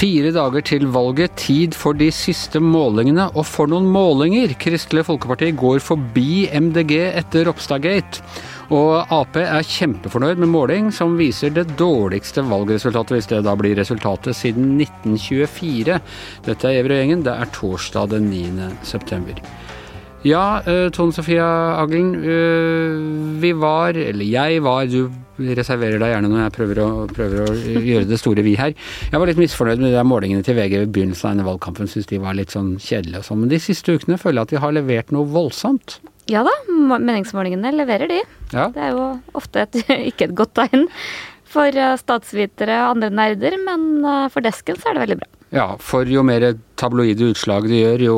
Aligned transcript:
Fire 0.00 0.30
dager 0.32 0.62
til 0.64 0.86
valget, 0.94 1.34
tid 1.36 1.74
for 1.76 1.92
de 1.92 2.06
siste 2.14 2.60
målingene. 2.62 3.26
Og 3.36 3.44
for 3.44 3.68
noen 3.68 3.84
målinger! 3.92 4.54
Kristelig 4.56 5.02
Folkeparti 5.10 5.50
går 5.60 5.82
forbi 5.84 6.46
MDG 6.56 6.94
etter 7.20 7.44
Ropstad-gate. 7.44 8.22
Og 8.72 9.12
Ap 9.12 9.36
er 9.36 9.66
kjempefornøyd 9.66 10.40
med 10.40 10.48
måling 10.54 10.88
som 10.94 11.18
viser 11.20 11.52
det 11.52 11.66
dårligste 11.76 12.46
valgresultatet, 12.48 13.18
hvis 13.18 13.28
det 13.28 13.42
da 13.44 13.52
blir 13.60 13.76
resultatet, 13.76 14.38
siden 14.38 14.78
1924. 14.80 16.00
Dette 16.48 16.70
er 16.70 16.80
Evre 16.80 17.02
gjengen. 17.02 17.26
Det 17.26 17.36
er 17.36 17.52
torsdag 17.58 18.14
den 18.14 18.32
9. 18.32 18.70
september. 18.94 19.42
Ja, 20.26 20.60
uh, 20.66 20.90
Tone 20.92 21.14
Sofia 21.16 21.46
Aglen. 21.80 22.12
Uh, 22.20 23.40
vi 23.40 23.54
var, 23.56 23.96
eller 23.96 24.26
jeg 24.26 24.60
var, 24.64 24.84
du 24.84 25.08
reserverer 25.56 25.96
deg 26.02 26.12
gjerne 26.12 26.28
når 26.28 26.42
jeg 26.42 26.54
prøver 26.58 26.80
å, 26.84 26.88
prøver 27.08 27.46
å 27.46 27.54
gjøre 27.56 28.08
det 28.10 28.18
store 28.20 28.44
vi 28.44 28.52
her. 28.60 28.74
Jeg 29.08 29.22
var 29.22 29.30
litt 29.30 29.40
misfornøyd 29.40 29.80
med 29.80 29.96
de 29.96 30.04
målingene 30.04 30.44
til 30.44 30.58
VG 30.58 30.76
ved 30.82 30.92
begynnelsen 30.92 31.30
av 31.30 31.34
denne 31.34 31.48
valgkampen. 31.48 31.88
Syns 31.88 32.10
de 32.10 32.20
var 32.20 32.36
litt 32.36 32.52
sånn 32.52 32.74
kjedelige 32.76 33.22
og 33.22 33.28
sånn. 33.30 33.40
Men 33.46 33.54
de 33.54 33.62
siste 33.64 33.96
ukene 33.96 34.20
føler 34.20 34.42
jeg 34.42 34.50
at 34.50 34.54
de 34.54 34.62
har 34.66 34.76
levert 34.76 35.16
noe 35.16 35.32
voldsomt. 35.32 35.96
Ja 36.28 36.44
da, 36.44 36.52
meningsmålingene 36.68 37.72
leverer 37.78 38.12
de. 38.12 38.20
Ja. 38.52 38.68
Det 38.74 38.84
er 38.90 38.92
jo 38.92 39.10
ofte 39.40 39.64
et, 39.64 39.80
ikke 40.12 40.28
et 40.28 40.36
godt 40.36 40.52
tegn 40.60 40.90
for 41.50 41.74
statsvitere 41.98 42.76
og 42.84 42.98
andre 42.98 43.08
nerder, 43.10 43.56
men 43.64 44.04
for 44.30 44.44
desken 44.44 44.76
så 44.78 44.92
er 44.92 45.00
det 45.00 45.06
veldig 45.08 45.22
bra. 45.24 45.39
Ja, 45.50 45.66
for 45.82 46.06
jo 46.06 46.22
mer 46.26 46.44
tabloide 46.78 47.32
utslag 47.32 47.66
det 47.66 47.80
gjør, 47.80 48.04
jo 48.06 48.16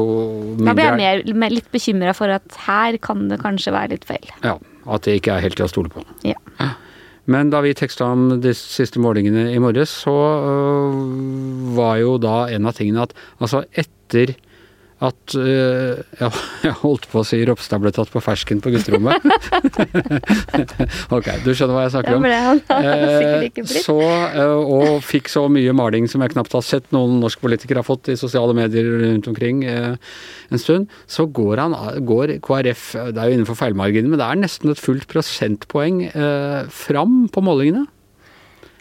mindre 0.59 0.69
Da 0.69 0.75
blir 0.77 0.89
jeg 0.89 1.01
mer, 1.01 1.39
mer 1.47 1.55
litt 1.55 1.71
bekymra 1.73 2.13
for 2.17 2.33
at 2.35 2.59
her 2.67 2.99
kan 3.01 3.25
det 3.31 3.41
kanskje 3.41 3.73
være 3.73 3.95
litt 3.95 4.05
feil. 4.09 4.29
Ja, 4.45 4.59
at 4.85 5.07
det 5.09 5.17
ikke 5.21 5.39
er 5.39 5.47
helt 5.47 5.57
til 5.57 5.65
å 5.65 5.73
stole 5.73 5.93
på. 5.93 6.05
Ja. 6.29 6.37
Men 7.31 7.53
da 7.53 7.63
vi 7.63 7.73
teksta 7.79 8.11
om 8.13 8.27
de 8.43 8.53
siste 8.59 9.01
målingene 9.01 9.47
i 9.55 9.61
morges, 9.63 9.93
så 10.05 10.13
øh, 10.13 10.97
var 11.77 12.01
jo 12.03 12.17
da 12.21 12.49
en 12.53 12.67
av 12.69 12.77
tingene 12.77 13.07
at 13.07 13.15
altså 13.39 13.63
etter 13.79 14.35
at 15.03 15.35
uh, 15.35 15.99
ja, 16.21 16.29
Jeg 16.67 16.75
holdt 16.83 17.09
på 17.11 17.23
å 17.23 17.27
si 17.27 17.41
Ropstad 17.47 17.83
ble 17.83 17.93
tatt 17.95 18.11
på 18.13 18.23
fersken 18.23 18.61
på 18.63 18.73
gutterommet. 18.75 19.25
ok, 21.17 21.31
du 21.43 21.51
skjønner 21.51 21.75
hva 21.75 21.85
jeg 21.87 21.95
snakker 21.97 22.19
om. 22.19 22.27
Eh, 22.29 23.63
så, 23.73 23.97
uh, 23.99 24.61
og 24.63 25.03
fikk 25.07 25.31
så 25.33 25.47
mye 25.53 25.75
maling 25.77 26.07
som 26.11 26.23
jeg 26.23 26.35
knapt 26.35 26.55
har 26.57 26.67
sett 26.67 26.91
noen 26.95 27.19
norsk 27.23 27.43
politiker 27.43 27.81
har 27.81 27.87
fått 27.87 28.13
i 28.13 28.19
sosiale 28.21 28.55
medier 28.57 28.89
rundt 29.03 29.31
omkring 29.33 29.65
uh, 29.67 29.97
en 30.53 30.63
stund. 30.63 30.93
Så 31.11 31.27
går, 31.27 31.65
han, 31.65 31.77
går 32.07 32.37
KrF, 32.45 32.87
det 33.11 33.19
er 33.19 33.31
jo 33.31 33.39
innenfor 33.41 33.59
feilmarginen, 33.59 34.13
men 34.13 34.23
det 34.23 34.29
er 34.29 34.45
nesten 34.45 34.73
et 34.73 34.83
fullt 34.83 35.09
prosentpoeng 35.11 36.05
fram 36.73 37.27
på 37.33 37.43
målingene. 37.45 37.87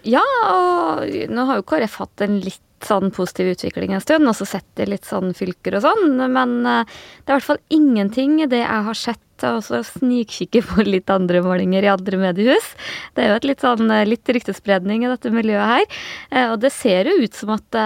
Ja, 0.08 0.26
og 0.50 1.06
nå 1.30 1.48
har 1.48 1.60
jo 1.60 1.66
KrF 1.68 1.98
hatt 2.02 2.24
en 2.26 2.40
litt 2.42 2.62
sånn 2.86 3.12
positiv 3.14 3.52
utvikling 3.54 3.94
en 3.94 4.02
stund, 4.02 4.26
og 4.26 4.34
så 4.38 4.48
sett 4.50 4.82
i 4.82 4.88
litt 4.90 5.06
sånn 5.06 5.36
fylker 5.38 5.78
og 5.78 5.84
sånn. 5.86 6.18
Men 6.34 6.56
eh, 6.66 6.96
det 7.22 7.30
er 7.30 7.36
i 7.36 7.38
hvert 7.38 7.50
fall 7.52 7.62
ingenting 7.74 8.40
det 8.50 8.64
jeg 8.64 8.88
har 8.88 8.98
sett, 8.98 9.22
og 9.48 9.64
så 9.66 9.82
snikkikke 9.86 10.64
på 10.70 10.86
litt 10.88 11.10
andre 11.14 11.42
målinger 11.46 11.86
i 11.88 11.92
andre 11.92 12.20
mediehus. 12.22 12.74
Det 13.16 13.26
er 13.26 13.32
jo 13.32 13.40
et 13.40 13.48
litt 13.52 13.66
sånn 13.66 13.90
eh, 13.92 14.08
litt 14.10 14.28
ryktespredning 14.28 15.06
i 15.06 15.12
dette 15.12 15.34
miljøet 15.34 15.72
her. 15.74 16.04
Eh, 16.30 16.48
og 16.52 16.60
det 16.64 16.74
ser 16.76 17.10
jo 17.10 17.18
ut 17.24 17.38
som 17.38 17.56
at 17.56 17.80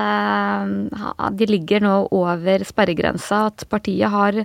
de 1.35 1.47
ligger 1.49 1.83
nå 1.83 1.93
over 2.15 2.65
sperregrensa, 2.67 3.45
at 3.51 3.65
partiet 3.71 4.11
har 4.11 4.43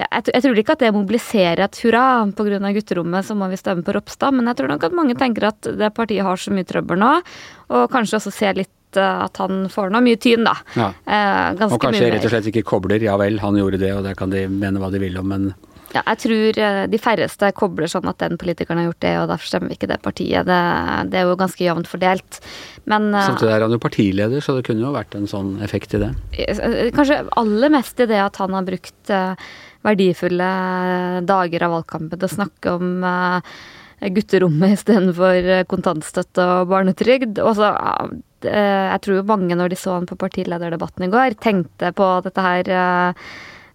jeg, 0.00 0.40
tror 0.40 0.58
ikke 0.60 0.74
at 0.76 0.82
det 0.84 0.92
mobiliserer 0.94 1.64
et 1.66 1.78
hurra 1.84 2.24
pga. 2.36 2.72
gutterommet, 2.72 3.26
så 3.26 3.36
må 3.36 3.50
vi 3.50 3.58
stemme 3.60 3.84
på 3.84 3.92
Ropstad, 3.92 4.32
men 4.32 4.48
jeg 4.48 4.60
tror 4.60 4.72
nok 4.72 4.84
at 4.86 4.96
mange 4.96 5.16
tenker 5.18 5.50
at 5.50 5.60
det 5.76 5.92
partiet 5.94 6.24
har 6.24 6.40
så 6.40 6.52
mye 6.54 6.64
trøbbel 6.64 7.00
nå, 7.00 7.14
og 7.68 7.90
kanskje 7.92 8.20
også 8.20 8.32
ser 8.32 8.60
litt 8.62 8.72
at 8.98 9.36
han 9.38 9.68
får 9.70 9.92
nå 9.94 10.00
mye 10.02 10.18
tyn, 10.18 10.46
da. 10.46 10.56
Ja. 10.74 10.88
Eh, 11.06 11.66
og 11.68 11.78
kanskje 11.82 12.10
rett 12.10 12.26
og 12.26 12.32
slett 12.32 12.48
ikke 12.50 12.64
kobler. 12.66 13.02
Ja 13.02 13.16
vel, 13.20 13.38
han 13.42 13.58
gjorde 13.58 13.78
det, 13.78 13.92
og 13.94 14.06
det 14.06 14.16
kan 14.18 14.32
de 14.32 14.46
mene 14.50 14.82
hva 14.82 14.90
de 14.90 15.02
vil 15.02 15.18
om, 15.20 15.30
men 15.30 15.52
ja, 15.90 16.02
jeg 16.06 16.20
tror 16.22 16.58
eh, 16.62 16.82
de 16.90 16.98
færreste 17.02 17.50
kobler 17.58 17.90
sånn 17.90 18.06
at 18.10 18.20
den 18.22 18.38
politikeren 18.40 18.78
har 18.78 18.90
gjort 18.90 19.02
det, 19.02 19.14
og 19.18 19.26
derfor 19.32 19.50
stemmer 19.50 19.72
vi 19.72 19.78
ikke 19.78 19.88
det 19.90 19.98
partiet. 20.04 20.46
Det, 20.46 20.60
det 21.10 21.18
er 21.18 21.26
jo 21.26 21.40
ganske 21.40 21.64
jevnt 21.64 21.90
fordelt. 21.90 22.38
Men 22.90 23.10
eh, 23.10 23.26
Samtidig 23.32 23.56
er 23.56 23.66
han 23.66 23.74
jo 23.74 23.82
partileder, 23.82 24.44
så 24.44 24.54
det 24.56 24.64
kunne 24.68 24.86
jo 24.86 24.94
vært 24.94 25.18
en 25.18 25.26
sånn 25.30 25.56
effekt 25.66 25.96
i 25.98 26.02
det. 26.04 26.12
Eh, 26.46 26.92
kanskje 26.94 27.24
aller 27.40 27.74
mest 27.74 28.00
i 28.02 28.08
det 28.10 28.22
at 28.22 28.38
han 28.42 28.54
har 28.56 28.68
brukt 28.68 29.14
verdifulle 29.80 30.48
dager 31.26 31.62
av 31.64 31.78
valgkampen 31.78 32.18
til 32.20 32.28
å 32.28 32.34
snakke 32.34 32.74
om 32.76 33.04
gutterommet 34.00 34.74
istedenfor 34.76 35.48
kontantstøtte 35.68 36.44
og 36.44 36.68
barnetrygd. 36.70 37.40
Og 37.40 37.56
så 37.56 37.72
jeg 38.44 39.00
tror 39.04 39.18
jo 39.18 39.24
mange, 39.28 39.56
når 39.56 39.72
de 39.72 39.78
så 39.80 39.96
han 39.98 40.08
på 40.08 40.16
partilederdebatten 40.20 41.08
i 41.08 41.10
går, 41.12 41.36
tenkte 41.40 41.90
på 41.96 42.12
dette 42.24 42.44
her 42.44 42.70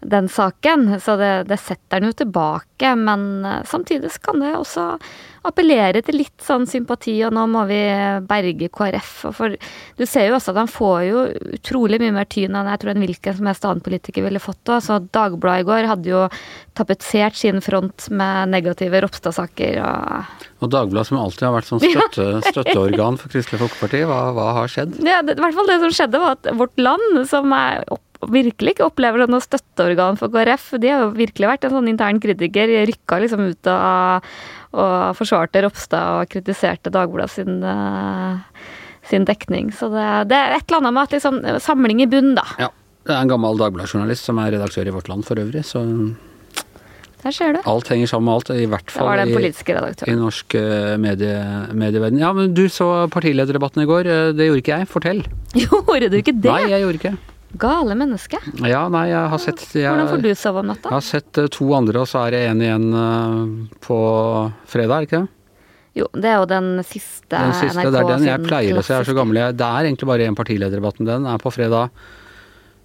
den 0.02 0.30
saken. 0.30 1.00
Så 1.02 1.16
det, 1.22 1.32
det 1.50 1.60
setter 1.62 2.02
den 2.02 2.12
jo 2.12 2.20
tilbake, 2.24 2.96
men 3.00 3.46
eh, 3.46 3.64
samtidig 3.70 4.12
kan 4.24 4.44
det 4.44 4.56
også 4.58 4.94
appellere 5.46 6.02
til 6.06 6.18
litt 6.20 6.42
sånn 6.42 6.66
sympati, 6.70 7.14
og 7.26 7.34
nå 7.36 7.46
må 7.52 7.66
vi 7.70 7.80
berge 8.26 8.70
KrF. 8.74 9.12
For 9.36 9.56
du 9.56 10.06
ser 10.10 10.30
jo 10.30 10.38
også 10.38 10.54
at 10.54 10.62
han 10.64 10.72
får 10.72 11.00
jo 11.06 11.26
utrolig 11.58 12.00
mye 12.02 12.16
mer 12.16 12.30
tyn 12.30 12.58
enn 12.58 12.70
jeg 12.72 12.82
tror 12.82 12.94
en 12.94 13.04
hvilken 13.06 13.38
som 13.38 13.50
helst 13.50 13.68
annen 13.70 13.86
politiker 13.86 14.26
ville 14.26 14.42
fått. 14.42 14.74
Så 14.82 15.00
Dagbladet 15.16 15.66
i 15.66 15.68
går 15.68 15.90
hadde 15.92 16.12
jo 16.12 16.24
tapetsert 16.76 17.38
sin 17.38 17.62
front 17.64 18.08
med 18.10 18.52
negative 18.52 19.04
Ropstad-saker. 19.06 19.78
Og, 19.86 20.48
og 20.66 20.74
Dagbladet 20.74 21.12
som 21.12 21.22
alltid 21.22 21.48
har 21.48 21.56
vært 21.60 21.70
sånn 21.70 21.84
støtte, 21.86 22.28
støtteorgan 22.50 23.22
for 23.22 23.34
Kristelig 23.34 23.62
Folkeparti, 23.64 24.04
hva, 24.10 24.22
hva 24.36 24.50
har 24.62 24.72
skjedd? 24.72 24.98
Ja, 25.06 25.22
det, 25.26 25.38
I 25.38 25.46
hvert 25.46 25.60
fall 25.60 25.72
det 25.72 25.80
som 25.84 25.96
skjedde, 26.00 26.24
var 26.26 26.40
at 26.40 26.52
Vårt 26.58 26.82
Land, 26.82 27.22
som 27.30 27.54
er 27.56 27.86
opp 27.94 28.05
virkelig 28.32 28.76
ikke 28.76 28.88
opplever 28.88 29.26
noe 29.30 29.44
støtteorgan 29.44 30.20
for 30.20 30.34
KrF. 30.34 30.72
De 30.82 30.92
har 30.92 31.04
jo 31.06 31.16
virkelig 31.18 31.50
vært 31.52 31.68
en 31.68 31.76
sånn 31.78 31.90
intern 31.92 32.22
kritiker. 32.24 32.72
Rykka 32.90 33.20
liksom 33.24 33.46
ut 33.50 33.70
og, 33.72 34.30
og 34.76 34.96
forsvarte 35.20 35.66
Ropstad 35.66 36.22
og 36.22 36.32
kritiserte 36.32 36.94
Dagbladet 36.94 37.36
sin, 37.38 37.60
uh, 37.64 38.40
sin 39.10 39.28
dekning. 39.28 39.74
Så 39.76 39.90
det, 39.94 40.08
det, 40.32 40.40
er 40.40 40.58
et 40.58 40.68
eller 40.68 40.84
annet 40.84 40.98
med 40.98 41.08
at 41.08 41.18
liksom 41.18 41.42
Samling 41.64 42.06
i 42.06 42.10
bunn, 42.12 42.34
da. 42.40 42.48
Ja. 42.68 42.72
Det 43.06 43.14
er 43.14 43.22
en 43.22 43.30
gammel 43.30 43.60
Dagbladet-journalist 43.60 44.26
som 44.26 44.40
er 44.42 44.56
redaktør 44.56 44.88
i 44.90 44.94
Vårt 44.96 45.12
Land 45.12 45.28
for 45.28 45.38
øvrig, 45.38 45.62
så 45.68 45.84
der 47.26 47.34
ser 47.34 47.56
du. 47.56 47.60
Alt 47.66 47.90
henger 47.90 48.10
sammen 48.10 48.28
med 48.30 48.36
alt, 48.36 48.50
i 48.54 48.68
hvert 48.70 48.92
fall 48.94 49.22
i, 49.26 49.50
i, 50.12 50.18
norsk 50.18 50.56
uh, 50.62 50.94
medie, 51.02 51.38
medieverden. 51.74 52.22
Ja, 52.22 52.30
men 52.38 52.54
du 52.54 52.68
så 52.70 53.08
partilederdebatten 53.14 53.82
i 53.82 53.88
går. 53.90 54.10
Eh, 54.10 54.26
det 54.38 54.46
gjorde 54.46 54.62
ikke 54.62 54.78
jeg. 54.78 54.90
Fortell. 54.92 55.24
Gjorde 55.64 56.12
du 56.14 56.20
ikke 56.20 56.36
det? 56.38 56.52
Nei, 56.52 56.68
jeg 56.70 56.86
gjorde 56.86 57.02
ikke 57.02 57.16
Gale 57.54 57.96
menneske. 57.96 58.40
Ja, 58.68 58.86
nei, 58.92 59.06
jeg 59.12 59.30
har 59.32 59.40
sett 59.40 59.62
jeg, 59.72 59.86
Hvordan 59.88 60.10
får 60.12 60.24
du 60.26 60.30
sove 60.36 60.62
om 60.64 60.72
natta? 60.74 60.90
Jeg 60.90 60.98
har 60.98 61.06
sett 61.08 61.40
uh, 61.40 61.48
to 61.54 61.70
andre, 61.78 62.02
og 62.02 62.10
så 62.12 62.26
er 62.26 62.36
det 62.36 62.42
en 62.50 62.64
igjen 62.66 62.88
uh, 62.92 63.78
på 63.86 63.98
fredag, 64.68 64.96
er 64.96 65.06
det 65.06 65.10
ikke 65.10 65.22
det? 65.22 65.32
Jo, 65.96 66.10
det 66.12 66.28
er 66.28 66.42
jo 66.42 66.48
den 66.52 66.70
siste, 66.84 67.30
den 67.32 67.54
siste 67.56 67.80
NRK 67.80 67.94
det 67.94 68.00
er 68.02 68.10
den 68.10 68.28
jeg 68.28 68.44
pleier 68.44 68.76
å 68.76 68.84
se, 68.84 68.98
jeg 68.98 69.06
er 69.06 69.08
så 69.08 69.16
gammel. 69.16 69.40
Jeg, 69.40 69.56
det 69.56 69.70
er 69.70 69.88
egentlig 69.88 70.10
bare 70.10 70.28
én 70.28 70.36
partilederdebatten, 70.36 71.08
den 71.08 71.28
er 71.32 71.40
på 71.40 71.54
fredag. 71.56 71.94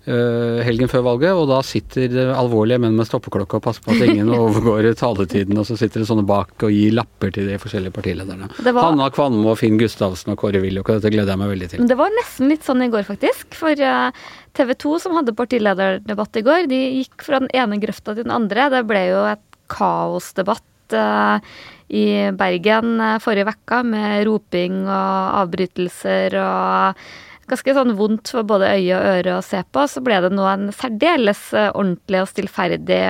Uh, 0.01 0.63
helgen 0.65 0.89
før 0.89 1.03
valget, 1.05 1.37
og 1.37 1.51
da 1.51 1.59
sitter 1.67 2.31
alvorlige 2.33 2.81
menn 2.81 2.95
med 2.97 3.05
stoppeklokke 3.05 3.59
og 3.59 3.65
passer 3.67 3.85
på 3.85 3.93
at 3.93 4.07
ingen 4.09 4.31
overgår 4.39 4.89
taletiden, 4.97 5.59
og 5.61 5.67
så 5.69 5.77
sitter 5.77 6.01
det 6.01 6.09
sånne 6.09 6.25
bak 6.29 6.65
og 6.65 6.73
gir 6.73 6.95
lapper 6.97 7.35
til 7.37 7.51
de 7.51 7.59
forskjellige 7.61 7.93
partilederne. 7.99 8.49
Var... 8.65 8.81
Hanna 8.81 9.11
Kvanmo 9.13 9.53
Finn 9.61 9.77
Gustavsen 9.81 10.33
og 10.33 10.41
Kåre 10.41 10.63
Willoch, 10.65 10.89
og 10.89 11.03
dette 11.03 11.13
gleder 11.13 11.35
jeg 11.35 11.43
meg 11.43 11.53
veldig 11.53 11.71
til. 11.75 11.85
Det 11.93 12.01
var 12.01 12.17
nesten 12.17 12.49
litt 12.49 12.65
sånn 12.65 12.87
i 12.87 12.89
går, 12.93 13.05
faktisk. 13.11 13.53
For 13.61 13.85
uh, 13.85 14.09
TV 14.57 14.73
2, 14.87 14.97
som 15.05 15.21
hadde 15.21 15.37
partilederdebatt 15.37 16.41
i 16.41 16.47
går, 16.49 16.65
de 16.73 16.81
gikk 17.03 17.29
fra 17.29 17.45
den 17.45 17.53
ene 17.61 17.81
grøfta 17.85 18.17
til 18.17 18.25
den 18.25 18.33
andre. 18.35 18.71
Det 18.73 18.87
ble 18.89 19.07
jo 19.11 19.25
et 19.35 19.47
kaosdebatt 19.71 20.97
uh, 20.97 21.45
i 21.93 22.07
Bergen 22.41 22.97
forrige 23.21 23.53
uke 23.53 23.83
med 23.85 24.23
roping 24.29 24.85
og 24.87 25.43
avbrytelser 25.43 26.41
og 26.41 27.11
ganske 27.51 27.75
sånn 27.77 27.95
vondt 27.99 28.33
for 28.35 28.47
både 28.49 28.71
øye 28.77 28.97
og 28.97 29.07
øre 29.19 29.37
å 29.37 29.45
se 29.45 29.61
på, 29.67 29.85
så 29.91 30.03
ble 30.05 30.21
det 30.25 30.33
nå 30.35 30.47
en 30.49 30.69
særdeles 30.75 31.43
eh, 31.53 31.69
ordentlig 31.71 32.23
og 32.25 32.31
stillferdig 32.31 33.01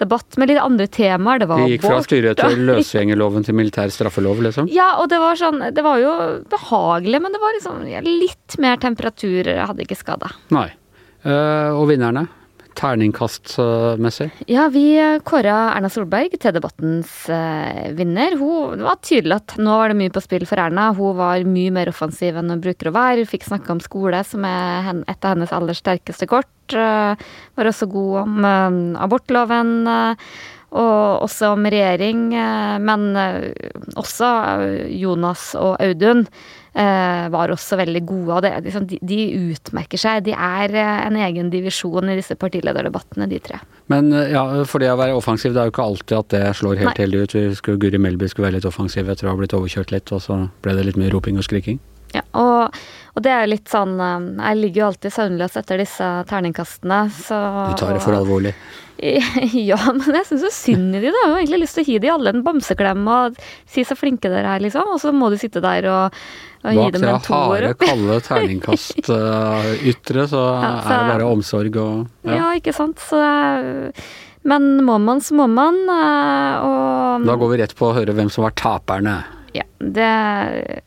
debatt 0.00 0.38
med 0.40 0.52
litt 0.52 0.62
andre 0.62 0.88
temaer. 0.92 1.42
Det 1.42 1.50
var 1.50 1.64
De 1.64 1.74
gikk 1.74 1.86
fra 1.88 2.00
styret 2.06 2.40
til 2.40 2.64
løsgjengerloven 2.70 3.46
til 3.48 3.58
militær 3.58 3.92
straffelov, 3.94 4.42
liksom? 4.46 4.70
Ja, 4.72 4.94
og 5.02 5.10
det 5.12 5.20
var 5.22 5.38
sånn 5.40 5.62
Det 5.74 5.84
var 5.84 6.00
jo 6.02 6.14
behagelig, 6.50 7.22
men 7.24 7.34
det 7.34 7.42
var 7.42 7.56
liksom 7.56 7.84
litt 8.06 8.58
mer 8.62 8.78
temperatur 8.82 9.48
hadde 9.58 9.84
ikke 9.84 9.98
skada. 9.98 10.30
Nei. 10.54 10.68
Uh, 11.26 11.74
og 11.74 11.88
vinnerne? 11.90 12.28
Terningkastmessig? 12.78 14.28
Ja, 14.50 14.68
vi 14.72 14.84
kåra 15.26 15.56
Erna 15.74 15.90
Solberg 15.92 16.36
til 16.40 16.54
debattens 16.56 17.10
uh, 17.30 17.88
vinner. 17.98 18.36
Hun, 18.40 18.84
var 18.86 19.00
tydelig 19.04 19.40
at 19.40 19.56
nå 19.60 19.78
var 19.80 19.92
det 19.92 19.98
mye 20.00 20.14
på 20.14 20.22
spill 20.24 20.46
for 20.48 20.62
Erna. 20.62 20.90
Hun 20.96 21.18
var 21.18 21.46
mye 21.48 21.72
mer 21.74 21.90
offensiv 21.92 22.38
enn 22.38 22.52
hun 22.54 22.62
bruker 22.64 22.90
å 22.90 22.94
være. 22.96 23.26
Fikk 23.28 23.48
snakke 23.48 23.74
om 23.74 23.82
skole, 23.84 24.22
som 24.26 24.46
er 24.48 24.92
et 25.04 25.18
av 25.18 25.34
hennes 25.34 25.54
aller 25.54 25.78
sterkeste 25.78 26.30
kort. 26.30 26.52
Uh, 26.74 27.18
var 27.58 27.72
også 27.72 27.90
god 27.90 28.22
om 28.24 28.38
uh, 28.46 29.02
abortloven. 29.06 29.74
Og 30.68 31.24
også 31.24 31.54
om 31.54 31.64
regjering, 31.64 32.28
men 32.84 33.06
også 33.96 34.28
Jonas 34.92 35.54
og 35.56 35.78
Audun 35.80 36.26
var 36.74 37.50
også 37.50 37.78
veldig 37.80 38.02
gode. 38.06 38.34
og 38.36 38.42
det, 38.44 38.74
de, 38.90 38.98
de, 39.02 39.16
utmerker 39.54 39.98
seg. 39.98 40.26
De 40.28 40.34
er 40.36 40.76
en 40.76 41.16
egen 41.16 41.48
divisjon 41.50 42.12
i 42.12 42.18
disse 42.20 42.36
partilederdebattene, 42.38 43.26
de 43.26 43.40
tre. 43.42 43.58
Men 43.90 44.12
ja, 44.12 44.44
for 44.68 44.84
det 44.84 44.92
å 44.92 45.00
være 45.00 45.16
offensiv, 45.16 45.56
det 45.56 45.62
er 45.62 45.70
jo 45.70 45.74
ikke 45.74 45.88
alltid 45.88 46.16
at 46.20 46.30
det 46.36 46.44
slår 46.60 46.84
helt 46.84 47.00
heldig 47.00 47.24
ut. 47.24 47.34
Vi 47.34 47.46
skulle, 47.58 47.80
Guri 47.82 47.98
Melby 47.98 48.28
skulle 48.28 48.50
være 48.50 48.60
litt 48.60 48.68
offensiv 48.68 49.08
etter 49.08 49.26
å 49.26 49.32
ha 49.32 49.40
blitt 49.40 49.56
overkjørt 49.56 49.96
litt, 49.96 50.12
og 50.12 50.22
så 50.22 50.42
ble 50.62 50.76
det 50.76 50.86
litt 50.90 51.00
mye 51.00 51.10
roping 51.16 51.40
og 51.40 51.48
skriking. 51.48 51.80
Ja, 52.14 52.22
og, 52.40 52.76
og, 53.18 53.22
det 53.24 53.32
er 53.34 53.44
jo 53.44 53.52
litt 53.54 53.70
sånn 53.70 53.94
eh, 54.00 54.26
Jeg 54.38 54.60
ligger 54.62 54.80
jo 54.80 54.90
alltid 54.92 55.14
søvnløs 55.14 55.56
etter 55.60 55.82
disse 55.82 56.10
terningkastene, 56.30 57.00
så 57.14 57.38
Du 57.72 57.80
tar 57.80 57.96
det 57.96 58.04
for 58.04 58.18
alvorlig? 58.18 58.54
Ja, 59.68 59.78
men 59.94 60.16
jeg 60.16 60.26
syns 60.26 60.42
jo 60.42 60.50
synd 60.50 60.96
i 60.98 61.00
de, 61.02 61.12
da. 61.14 61.22
Jeg 61.22 61.30
har 61.30 61.38
egentlig 61.38 61.60
lyst 61.62 61.78
til 61.78 61.84
å 61.84 61.88
gi 61.92 61.98
de 62.02 62.10
alle 62.10 62.32
en 62.34 62.44
bamseklem 62.46 63.04
og 63.06 63.38
si 63.70 63.84
så 63.86 63.94
flinke 63.98 64.30
dere 64.32 64.56
er, 64.56 64.64
liksom. 64.64 64.90
Og 64.90 64.98
så 65.02 65.12
må 65.14 65.30
du 65.30 65.38
sitte 65.38 65.62
der 65.62 65.86
og, 65.86 66.16
og 66.64 66.80
gi 66.80 66.86
dem 66.96 67.06
en 67.06 67.20
toer. 67.22 67.68
Bak 67.68 67.84
det 67.84 67.90
harde, 67.92 67.92
kalde 67.92 68.20
terningkast 68.28 68.98
uh, 69.06 69.12
så, 69.12 69.20
ja, 69.22 70.26
så, 70.26 70.42
er 70.42 70.96
det 70.96 71.12
bare 71.12 71.28
omsorg 71.30 71.78
og 71.78 72.26
Ja, 72.26 72.40
ja 72.40 72.48
ikke 72.58 72.74
sant. 72.74 72.98
Så 72.98 73.22
men 74.48 74.68
må 74.86 74.96
man, 75.02 75.20
så 75.20 75.34
må 75.36 75.46
man. 75.50 75.78
Og 75.92 77.26
Da 77.28 77.34
går 77.38 77.50
vi 77.52 77.58
rett 77.60 77.74
på 77.78 77.90
å 77.90 77.96
høre 77.96 78.14
hvem 78.16 78.30
som 78.32 78.46
var 78.46 78.54
taperne. 78.58 79.18
Ja, 79.56 79.66
det, 79.78 80.80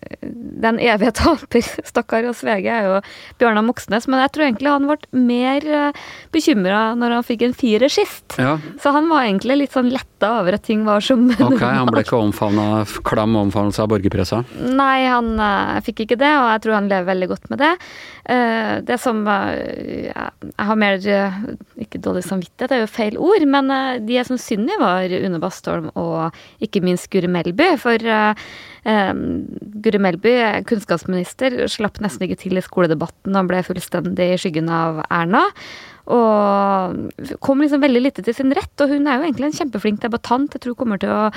Den 0.62 0.80
evige 0.80 1.12
taper, 1.22 1.64
stakkar 1.88 2.28
hos 2.28 2.44
VG, 2.44 2.68
er 2.68 2.88
jo 2.88 2.98
Bjørnar 3.40 3.66
Moxnes. 3.66 4.08
Men 4.12 4.24
jeg 4.26 4.34
tror 4.36 4.48
egentlig 4.48 4.74
han 4.74 4.88
ble 4.90 5.22
mer 5.32 5.68
eh, 5.80 6.02
bekymra 6.36 6.82
når 7.00 7.18
han 7.18 7.28
fikk 7.28 7.46
en 7.48 7.56
firer 7.58 7.92
sist. 7.92 8.38
Ja. 8.42 8.58
Så 8.82 8.94
han 8.96 9.10
var 9.12 9.26
egentlig 9.26 9.62
litt 9.64 9.76
sånn 9.76 9.92
letta 9.94 10.34
over 10.42 10.58
at 10.58 10.66
ting 10.68 10.84
var 10.88 11.04
som 11.04 11.30
Ok, 11.32 11.62
Han 11.82 11.90
ble 11.90 12.04
ikke 12.04 12.20
omfavna, 12.20 12.84
klam 13.08 13.38
omfavnelse 13.40 13.84
av 13.84 13.92
borgerpressa? 13.94 14.44
Nei, 14.60 15.08
han 15.08 15.34
uh, 15.40 15.80
fikk 15.86 16.06
ikke 16.06 16.20
det, 16.22 16.32
og 16.38 16.50
jeg 16.52 16.64
tror 16.66 16.78
han 16.78 16.90
lever 16.92 17.10
veldig 17.10 17.30
godt 17.32 17.48
med 17.54 17.64
det. 17.64 17.72
Uh, 18.22 18.74
det 18.86 19.00
som 19.02 19.24
uh, 19.26 19.56
Jeg 19.58 20.68
har 20.70 20.78
mer 20.78 21.00
Ikke 21.82 22.02
dårlig 22.04 22.22
samvittighet, 22.28 22.70
det 22.70 22.78
er 22.78 22.84
jo 22.84 22.92
feil 22.92 23.18
ord, 23.18 23.48
men 23.50 23.72
de 24.06 24.20
jeg 24.20 24.28
syns 24.28 24.46
synd 24.52 24.70
i, 24.70 24.78
var 24.82 25.10
Une 25.10 25.42
Bastholm 25.42 25.90
og 25.98 26.38
ikke 26.64 26.84
minst 26.86 27.10
Guri 27.14 27.30
Melby. 27.32 27.74
For 27.82 28.12
Eh, 28.81 28.81
Guri 28.82 30.00
Melby, 30.02 30.34
kunnskapsminister, 30.66 31.54
slapp 31.70 32.00
nesten 32.02 32.26
ikke 32.26 32.40
til 32.42 32.58
i 32.58 32.66
skoledebatten 32.66 33.38
og 33.38 33.50
ble 33.52 33.62
fullstendig 33.66 34.32
i 34.34 34.40
skyggen 34.42 34.72
av 34.74 35.04
Erna. 35.06 35.44
Og 36.12 37.38
kom 37.46 37.62
liksom 37.62 37.84
veldig 37.84 38.02
lite 38.02 38.24
til 38.26 38.36
sin 38.36 38.52
rett. 38.58 38.74
Og 38.82 38.96
hun 38.96 39.06
er 39.06 39.20
jo 39.20 39.28
egentlig 39.28 39.52
en 39.52 39.58
kjempeflink 39.60 40.02
debattant. 40.02 40.56
Jeg 40.56 40.64
tror 40.64 40.74
hun 40.74 40.80
kommer 40.82 41.02
til 41.02 41.14
å, 41.14 41.30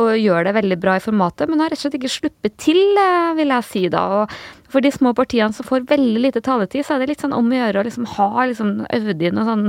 å, 0.00 0.08
gjøre 0.16 0.48
det 0.48 0.56
veldig 0.56 0.80
bra 0.82 0.96
i 0.96 1.04
formatet, 1.04 1.50
men 1.50 1.60
har 1.60 1.70
rett 1.70 1.82
og 1.82 1.84
slett 1.84 1.98
ikke 2.00 2.14
sluppet 2.16 2.56
til, 2.62 2.80
eh, 3.02 3.34
vil 3.38 3.52
jeg 3.54 3.68
si 3.68 3.86
da. 3.92 4.04
Og 4.22 4.72
for 4.72 4.84
de 4.84 4.94
små 4.94 5.12
partiene 5.16 5.52
som 5.54 5.68
får 5.68 5.86
veldig 5.92 6.24
lite 6.24 6.44
taletid, 6.44 6.86
så 6.86 6.96
er 6.96 7.04
det 7.04 7.12
litt 7.12 7.24
sånn 7.24 7.36
om 7.36 7.52
å 7.52 7.60
gjøre 7.60 7.82
å 7.82 7.86
liksom 7.86 8.08
ha 8.16 8.30
liksom 8.48 8.78
øvd 8.88 9.26
inn 9.28 9.42
og 9.42 9.50
sånn 9.52 9.66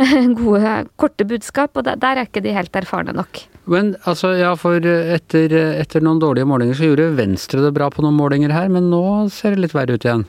gode, 0.40 0.74
korte 1.00 1.26
budskap, 1.28 1.76
og 1.76 1.86
der, 1.86 2.00
er 2.00 2.24
ikke 2.24 2.42
de 2.44 2.54
helt 2.56 2.76
erfarne 2.76 3.14
nok. 3.16 3.42
Men 3.70 3.94
altså, 4.08 4.32
ja, 4.38 4.54
for 4.58 4.80
etter, 4.80 5.52
etter 5.78 6.04
noen 6.04 6.22
dårlige 6.22 6.48
målinger 6.48 6.78
så 6.78 6.88
gjorde 6.88 7.12
Venstre 7.18 7.62
det 7.64 7.74
bra 7.76 7.90
på 7.92 8.04
noen 8.04 8.18
målinger 8.18 8.54
her, 8.54 8.70
men 8.72 8.88
nå 8.92 9.04
ser 9.34 9.54
det 9.54 9.66
litt 9.66 9.76
verre 9.76 9.98
ut 9.98 10.06
igjen? 10.06 10.26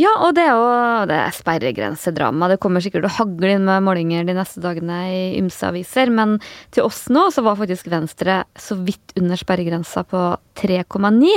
Ja, 0.00 0.12
og 0.24 0.34
det 0.36 0.46
er 0.46 0.54
jo 0.56 0.68
det 1.10 1.16
er 1.18 1.34
sperregrensedrama. 1.34 2.48
Det 2.52 2.60
kommer 2.62 2.82
sikkert 2.84 3.04
til 3.04 3.10
å 3.10 3.16
hagle 3.18 3.56
inn 3.56 3.66
med 3.68 3.84
målinger 3.84 4.24
de 4.28 4.36
neste 4.36 4.62
dagene 4.62 5.00
i 5.10 5.20
ymse 5.40 5.66
aviser, 5.66 6.12
men 6.14 6.38
til 6.74 6.86
oss 6.86 7.04
nå 7.12 7.26
så 7.34 7.44
var 7.44 7.58
faktisk 7.58 7.90
Venstre 7.92 8.42
så 8.58 8.78
vidt 8.80 9.12
under 9.20 9.40
sperregrensa 9.40 10.04
på 10.08 10.22
3,9. 10.60 11.34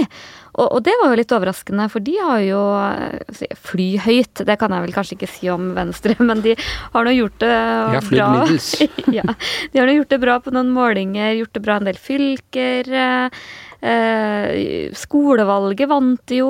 Og, 0.54 0.68
og, 0.68 0.80
det 0.86 0.94
var 1.02 1.10
jo 1.10 1.18
litt 1.18 1.34
overraskende, 1.34 1.88
for 1.90 2.06
de 2.06 2.14
har 2.22 2.44
jo 2.46 2.62
fly 3.34 3.50
flyhøyt. 3.68 4.44
Det 4.46 4.58
kan 4.62 4.76
jeg 4.76 4.86
vel 4.86 4.96
kanskje 4.96 5.18
ikke 5.18 5.32
si 5.34 5.50
om 5.52 5.72
Venstre, 5.76 6.16
men 6.22 6.44
de 6.46 6.56
har 6.94 7.08
nå 7.08 7.16
gjort 7.18 7.40
det 7.42 7.54
bra. 8.12 8.30
ja, 9.18 9.26
de 9.74 9.82
har 9.82 9.90
nå 9.90 10.00
gjort 10.00 10.14
det 10.14 10.22
bra 10.24 10.40
på 10.44 10.54
noen 10.54 10.72
målinger, 10.76 11.34
gjort 11.42 11.58
det 11.58 11.66
bra 11.66 11.80
en 11.82 11.90
del 11.90 12.00
fylker. 12.00 12.94
Eh, 13.84 14.94
skolevalget 14.96 15.90
vant 15.92 16.22
de 16.32 16.38
jo, 16.40 16.50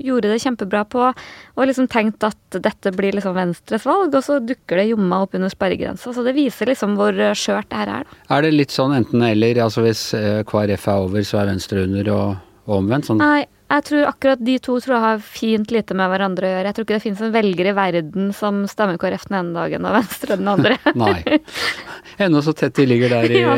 gjorde 0.00 0.30
det 0.32 0.40
kjempebra 0.40 0.86
på. 0.88 1.10
Og 1.58 1.68
liksom 1.68 1.90
tenkt 1.92 2.24
at 2.24 2.56
dette 2.56 2.94
blir 2.96 3.16
liksom 3.16 3.36
Venstres 3.36 3.84
valg, 3.88 4.14
og 4.16 4.24
så 4.24 4.38
dukker 4.40 4.80
det 4.80 4.88
jomma 4.94 5.22
opp 5.26 5.36
under 5.36 5.52
sperregrensa. 5.52 6.14
Så 6.16 6.24
det 6.24 6.36
viser 6.38 6.72
liksom 6.72 6.96
hvor 7.00 7.12
skjørt 7.36 7.68
det 7.68 7.82
her 7.82 7.94
er. 8.00 8.08
Da. 8.08 8.20
Er 8.36 8.46
det 8.46 8.56
litt 8.56 8.74
sånn 8.74 8.96
enten-eller? 8.96 9.60
Altså 9.66 9.84
hvis 9.84 10.10
eh, 10.16 10.42
KrF 10.48 10.88
er 10.88 11.06
over, 11.06 11.24
så 11.26 11.42
er 11.42 11.52
Venstre 11.52 11.84
under, 11.84 12.12
og, 12.16 12.28
og 12.66 12.78
omvendt? 12.80 13.10
Sånn? 13.10 13.20
Nei, 13.20 13.44
jeg 13.70 13.84
tror 13.86 14.08
akkurat 14.08 14.40
de 14.42 14.56
to 14.58 14.74
tror 14.82 14.96
jeg 14.96 15.04
har 15.04 15.20
fint 15.22 15.70
lite 15.70 15.94
med 15.94 16.10
hverandre 16.10 16.48
å 16.48 16.50
gjøre. 16.50 16.70
Jeg 16.70 16.76
tror 16.76 16.86
ikke 16.86 16.96
det 16.96 17.04
finnes 17.04 17.20
en 17.22 17.34
velger 17.36 17.68
i 17.70 17.74
verden 17.76 18.32
som 18.34 18.64
stemmer 18.70 18.98
KrF 18.98 19.28
den 19.28 19.38
ene 19.38 19.54
dagen 19.54 19.86
og 19.86 19.94
Venstre 19.94 20.38
den 20.40 20.50
andre. 20.50 20.78
Nei. 20.98 21.20
Ennå 22.20 22.42
så 22.44 22.52
tett 22.56 22.76
de 22.76 22.86
ligger 22.88 23.12
der 23.14 23.32
i 23.32 23.40
ja. 23.44 23.54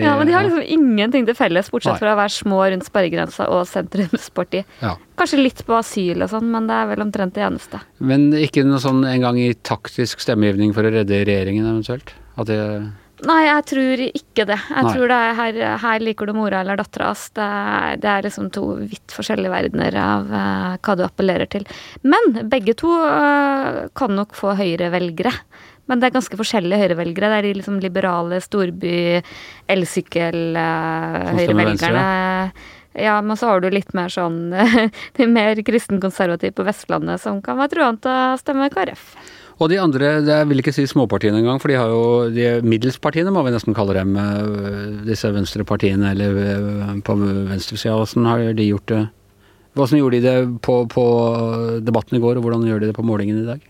ja, 0.00 0.12
men 0.18 0.28
de 0.28 0.34
har 0.36 0.46
liksom 0.46 0.62
ingenting 0.64 1.26
til 1.28 1.36
felles, 1.38 1.70
bortsett 1.72 2.00
fra 2.00 2.14
å 2.14 2.18
være 2.18 2.32
små 2.32 2.62
rundt 2.64 2.88
sperregrensa 2.88 3.50
og 3.52 3.66
sentrumsparti. 3.70 4.64
Ja. 4.86 4.92
Kanskje 5.18 5.38
litt 5.40 5.62
på 5.66 5.72
asyl 5.76 6.20
og 6.24 6.28
sånn, 6.30 6.50
men 6.52 6.66
det 6.68 6.76
er 6.76 6.88
vel 6.90 7.02
omtrent 7.02 7.34
det 7.34 7.42
eneste. 7.46 7.80
Men 8.04 8.28
ikke 8.36 8.64
noe 8.66 8.78
sånn 8.82 9.00
en 9.08 9.24
gang 9.24 9.38
i 9.40 9.48
taktisk 9.56 10.20
stemmegivning 10.22 10.74
for 10.76 10.86
å 10.86 10.92
redde 10.92 11.22
regjeringen 11.24 11.66
eventuelt? 11.66 12.12
At 12.36 12.50
det 12.50 12.58
Nei, 13.24 13.46
jeg 13.46 13.64
tror 13.70 14.00
ikke 14.04 14.44
det. 14.44 14.58
Jeg 14.68 14.84
Nei. 14.84 14.90
tror 14.92 15.08
det 15.08 15.16
er 15.16 15.36
her, 15.38 15.58
her, 15.80 16.02
liker 16.04 16.28
du 16.28 16.34
mora 16.36 16.60
eller 16.60 16.76
dattera 16.76 17.08
hans. 17.08 17.22
Det, 17.32 17.46
det, 18.02 18.10
er 18.12 18.26
liksom 18.26 18.50
to 18.52 18.64
vidt 18.82 19.14
forskjellige 19.14 19.52
verdener 19.54 19.96
av 20.02 20.28
uh, 20.28 20.74
hva 20.76 20.96
du 20.98 21.04
appellerer 21.06 21.48
til. 21.48 21.64
Men 22.04 22.36
begge 22.52 22.76
to 22.76 22.92
uh, 22.92 23.86
kan 23.96 24.12
nok 24.18 24.36
få 24.36 24.52
høyrevelgere. 24.60 25.32
Men 25.86 26.00
det 26.00 26.06
er 26.08 26.16
ganske 26.16 26.38
forskjellige 26.38 26.80
høyrevelgere. 26.82 27.30
Det 27.30 27.36
er 27.38 27.44
de 27.46 27.58
liksom 27.60 27.76
liberale 27.82 28.36
storby 28.44 28.96
elsykkel-høyrevelgerne. 29.72 32.02
Uh, 32.02 32.06
ja, 32.96 33.22
men 33.22 33.36
så 33.36 33.46
har 33.50 33.60
du 33.60 33.70
litt 33.70 33.94
mer 33.96 34.08
sånn 34.12 34.54
de 35.18 35.26
mer 35.28 35.62
kristenkonservative 35.64 36.52
på 36.56 36.64
Vestlandet 36.66 37.20
som 37.22 37.42
kan 37.44 37.58
være 37.60 37.70
truende 37.74 38.00
til 38.06 38.12
å 38.12 38.38
stemme 38.40 38.70
KrF. 38.72 39.04
Og 39.56 39.70
de 39.72 39.78
andre, 39.80 40.18
jeg 40.20 40.48
vil 40.50 40.60
ikke 40.60 40.74
si 40.76 40.84
småpartiene 40.88 41.38
engang, 41.40 41.60
for 41.62 41.72
de 41.72 41.78
har 41.80 41.88
jo 41.88 42.28
de 42.32 42.60
middelspartiene, 42.66 43.32
må 43.32 43.40
vi 43.46 43.54
nesten 43.54 43.76
kalle 43.76 43.94
dem. 43.96 44.10
Eh, 44.20 44.82
disse 45.06 45.30
venstrepartiene, 45.32 46.10
eller 46.12 46.40
eh, 46.42 46.90
på 47.04 47.16
venstresida. 47.16 47.96
Åssen 47.96 48.28
har 48.28 48.44
de 48.52 48.68
gjort 48.68 48.88
det? 48.92 49.06
Hvordan 49.76 50.00
gjorde 50.00 50.20
de 50.20 50.26
det 50.26 50.60
på, 50.64 50.74
på 50.92 51.04
debatten 51.84 52.18
i 52.18 52.20
går, 52.20 52.36
og 52.36 52.44
hvordan 52.44 52.68
gjør 52.68 52.84
de 52.84 52.90
det 52.90 52.96
på 52.96 53.04
målingen 53.04 53.40
i 53.40 53.48
dag? 53.48 53.64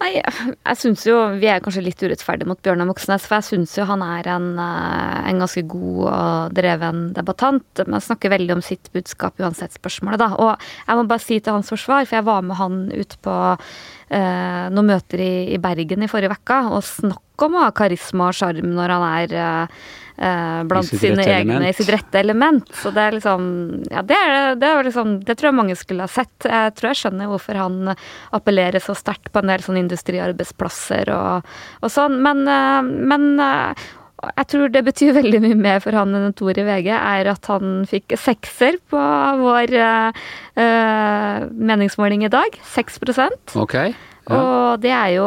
Nei, 0.00 0.14
jeg 0.16 0.78
syns 0.80 1.02
jo 1.04 1.16
Vi 1.40 1.48
er 1.50 1.60
kanskje 1.60 1.82
litt 1.84 2.00
urettferdige 2.00 2.48
mot 2.48 2.60
Bjørnar 2.64 2.88
Moxnes, 2.88 3.26
for 3.28 3.36
jeg 3.36 3.48
syns 3.50 3.74
jo 3.76 3.84
han 3.88 4.00
er 4.04 4.30
en, 4.32 4.48
eh, 4.56 5.28
en, 5.28 5.42
ganske 5.44 5.62
god 5.68 6.00
og 6.08 6.56
dreven 6.56 7.02
debattant. 7.16 7.84
Men 7.84 8.00
snakker 8.00 8.32
veldig 8.32 8.56
om 8.56 8.64
sitt 8.64 8.88
budskap 8.96 9.40
uansett 9.42 9.76
spørsmålet, 9.76 10.22
da. 10.22 10.30
Og 10.40 10.68
jeg 10.86 10.96
må 10.96 11.06
bare 11.10 11.24
si 11.24 11.40
til 11.40 11.58
hans 11.58 11.68
forsvar, 11.72 12.08
for 12.08 12.16
jeg 12.16 12.28
var 12.30 12.46
med 12.46 12.56
han 12.56 12.78
ut 12.96 13.16
på 13.20 13.36
eh, 14.10 14.66
noen 14.74 14.92
møter 14.92 15.22
i, 15.24 15.32
i, 15.54 15.58
Bergen 15.62 16.04
i 16.04 16.10
forrige 16.10 16.36
uke, 16.36 16.60
og 16.70 16.84
snakk 16.86 17.46
om 17.46 17.56
å 17.56 17.64
ha 17.64 17.72
karisma 17.74 18.30
og 18.30 18.36
sjarm 18.36 18.74
når 18.76 18.94
han 18.94 19.06
er 19.08 19.34
eh, 19.40 19.82
eh, 20.20 20.62
blant 20.68 20.90
sine 20.90 21.24
egne 21.24 21.56
element. 21.56 21.68
i 21.68 21.76
sitt 21.78 21.92
rette 21.94 22.20
element. 22.20 22.72
Så 22.76 22.92
det 22.94 23.06
er 23.06 23.16
liksom 23.18 23.46
Ja, 23.90 24.02
det, 24.06 24.18
er, 24.18 24.58
det, 24.60 24.68
er 24.68 24.88
liksom, 24.90 25.14
det 25.24 25.36
tror 25.38 25.50
jeg 25.50 25.58
mange 25.60 25.78
skulle 25.78 26.06
ha 26.06 26.12
sett. 26.12 26.34
Jeg 26.44 26.74
tror 26.76 26.90
jeg 26.90 27.00
skjønner 27.02 27.30
hvorfor 27.30 27.60
han 27.60 27.94
appellerer 28.36 28.82
så 28.84 28.96
sterkt 28.98 29.32
på 29.32 29.42
en 29.42 29.52
del 29.52 29.64
sånne 29.64 29.84
industriarbeidsplasser 29.86 31.14
og, 31.16 31.48
og 31.80 31.92
sånn. 31.92 32.20
Men, 32.24 32.44
eh, 32.50 32.92
men 33.14 33.32
eh, 33.40 33.88
jeg 34.20 34.48
tror 34.52 34.72
det 34.72 34.82
betyr 34.84 35.14
veldig 35.16 35.40
mye 35.44 35.58
mer 35.58 35.80
for 35.84 35.96
han 35.96 36.12
enn 36.16 36.28
en 36.28 36.36
toer 36.36 36.60
i 36.60 36.66
VG, 36.66 36.90
er 36.92 37.30
at 37.32 37.50
han 37.50 37.80
fikk 37.88 38.16
sekser 38.20 38.78
på 38.92 39.00
vår 39.40 39.74
uh, 39.80 41.48
meningsmåling 41.56 42.26
i 42.26 42.32
dag. 42.32 42.56
6 42.74 43.00
okay. 43.56 43.94
Ja. 44.30 44.36
Og 44.36 44.82
det 44.82 44.90
er 44.94 45.14
jo 45.16 45.26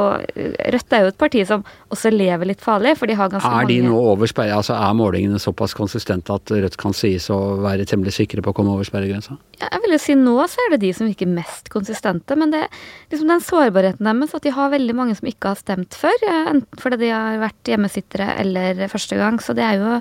Rødt 0.73 0.93
er 0.95 1.01
jo 1.03 1.09
et 1.11 1.17
parti 1.19 1.41
som 1.47 1.63
også 1.91 2.11
lever 2.13 2.47
litt 2.47 2.61
farlig, 2.63 2.93
for 2.99 3.09
de 3.09 3.17
har 3.19 3.31
ganske 3.31 3.49
mange 3.49 3.65
Er 3.65 3.71
de 3.71 3.79
nå 3.87 3.97
over 4.13 4.29
sperre, 4.29 4.55
altså 4.55 4.77
er 4.77 4.93
målingene 4.95 5.41
såpass 5.41 5.75
konsistente 5.75 6.35
at 6.35 6.53
Rødt 6.53 6.77
kan 6.79 6.95
sies 6.95 7.27
å 7.33 7.39
være 7.63 7.87
temmelig 7.89 8.15
sikre 8.15 8.45
på 8.45 8.53
å 8.53 8.57
komme 8.57 8.75
over 8.75 8.87
sperregrensa? 8.87 9.35
Jeg 9.71 9.83
vil 9.83 9.95
jo 9.95 10.01
si 10.01 10.15
nå 10.19 10.35
så 10.51 10.65
er 10.65 10.73
det 10.73 10.81
de 10.83 10.91
som 10.95 11.07
virker 11.09 11.29
mest 11.29 11.69
konsistente, 11.73 12.37
men 12.39 12.53
det 12.53 12.65
liksom 13.11 13.29
den 13.29 13.43
sårbarheten 13.43 14.07
deres, 14.07 14.35
at 14.35 14.45
de 14.45 14.53
har 14.53 14.71
veldig 14.73 14.95
mange 14.97 15.17
som 15.17 15.27
ikke 15.29 15.53
har 15.53 15.59
stemt 15.59 15.97
før, 15.97 16.15
eh, 16.27 16.51
enten 16.53 16.81
fordi 16.81 16.99
de 17.03 17.11
har 17.13 17.41
vært 17.41 17.71
hjemmesittere 17.73 18.29
eller 18.41 18.87
første 18.91 19.19
gang, 19.19 19.39
så 19.43 19.55
det 19.57 19.65
er 19.67 19.81
jo, 19.81 19.99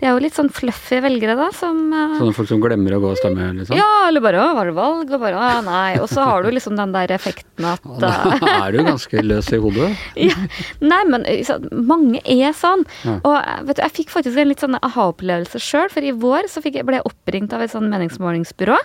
det 0.00 0.08
er 0.08 0.14
jo 0.14 0.22
litt 0.22 0.36
sånn 0.38 0.50
fluffy 0.52 1.00
velgere, 1.04 1.36
da, 1.38 1.48
som 1.56 1.80
eh, 1.92 2.16
Sånne 2.20 2.36
folk 2.36 2.50
som 2.50 2.62
glemmer 2.62 2.96
å 2.96 3.00
gå 3.02 3.12
og 3.12 3.20
stemme, 3.20 3.50
liksom? 3.58 3.76
Ja, 3.78 4.08
eller 4.08 4.24
bare 4.24 4.42
'Å, 4.42 4.54
var 4.58 4.70
det 4.70 4.76
valg?' 4.78 5.12
og 5.12 5.20
bare 5.22 5.38
'Å, 5.38 5.62
nei'. 5.66 6.00
Og 6.02 6.08
så 6.10 6.24
har 6.26 6.42
du 6.42 6.50
liksom 6.50 6.76
den 6.78 6.94
der 6.94 7.12
effekten 7.14 7.66
at 7.68 7.82
Da 8.02 8.12
eh, 8.36 8.66
er 8.66 8.72
du 8.72 8.82
ganske 8.86 9.22
løs 9.22 9.52
i 9.52 9.60
hodet. 9.62 9.90
ja, 10.28 10.38
Nei, 10.80 11.02
men 11.08 11.26
så, 11.46 11.58
mange 11.70 12.22
er 12.24 12.54
sånn. 12.56 12.84
Ja. 13.04 13.18
Og 13.22 13.66
vet 13.68 13.78
du, 13.78 13.82
jeg 13.82 13.96
fikk 14.02 14.14
faktisk 14.14 14.38
en 14.38 14.50
litt 14.50 14.62
sånn 14.62 14.78
aha-opplevelse 14.78 15.60
sjøl, 15.62 15.90
for 15.92 16.02
i 16.02 16.14
vår 16.14 16.50
så 16.50 16.62
jeg, 16.64 16.84
ble 16.86 17.00
jeg 17.00 17.08
oppringt 17.08 17.54
av 17.54 17.62
et 17.64 17.72
sånn 17.74 17.90
meningsmålingsbyrå. 17.92 18.78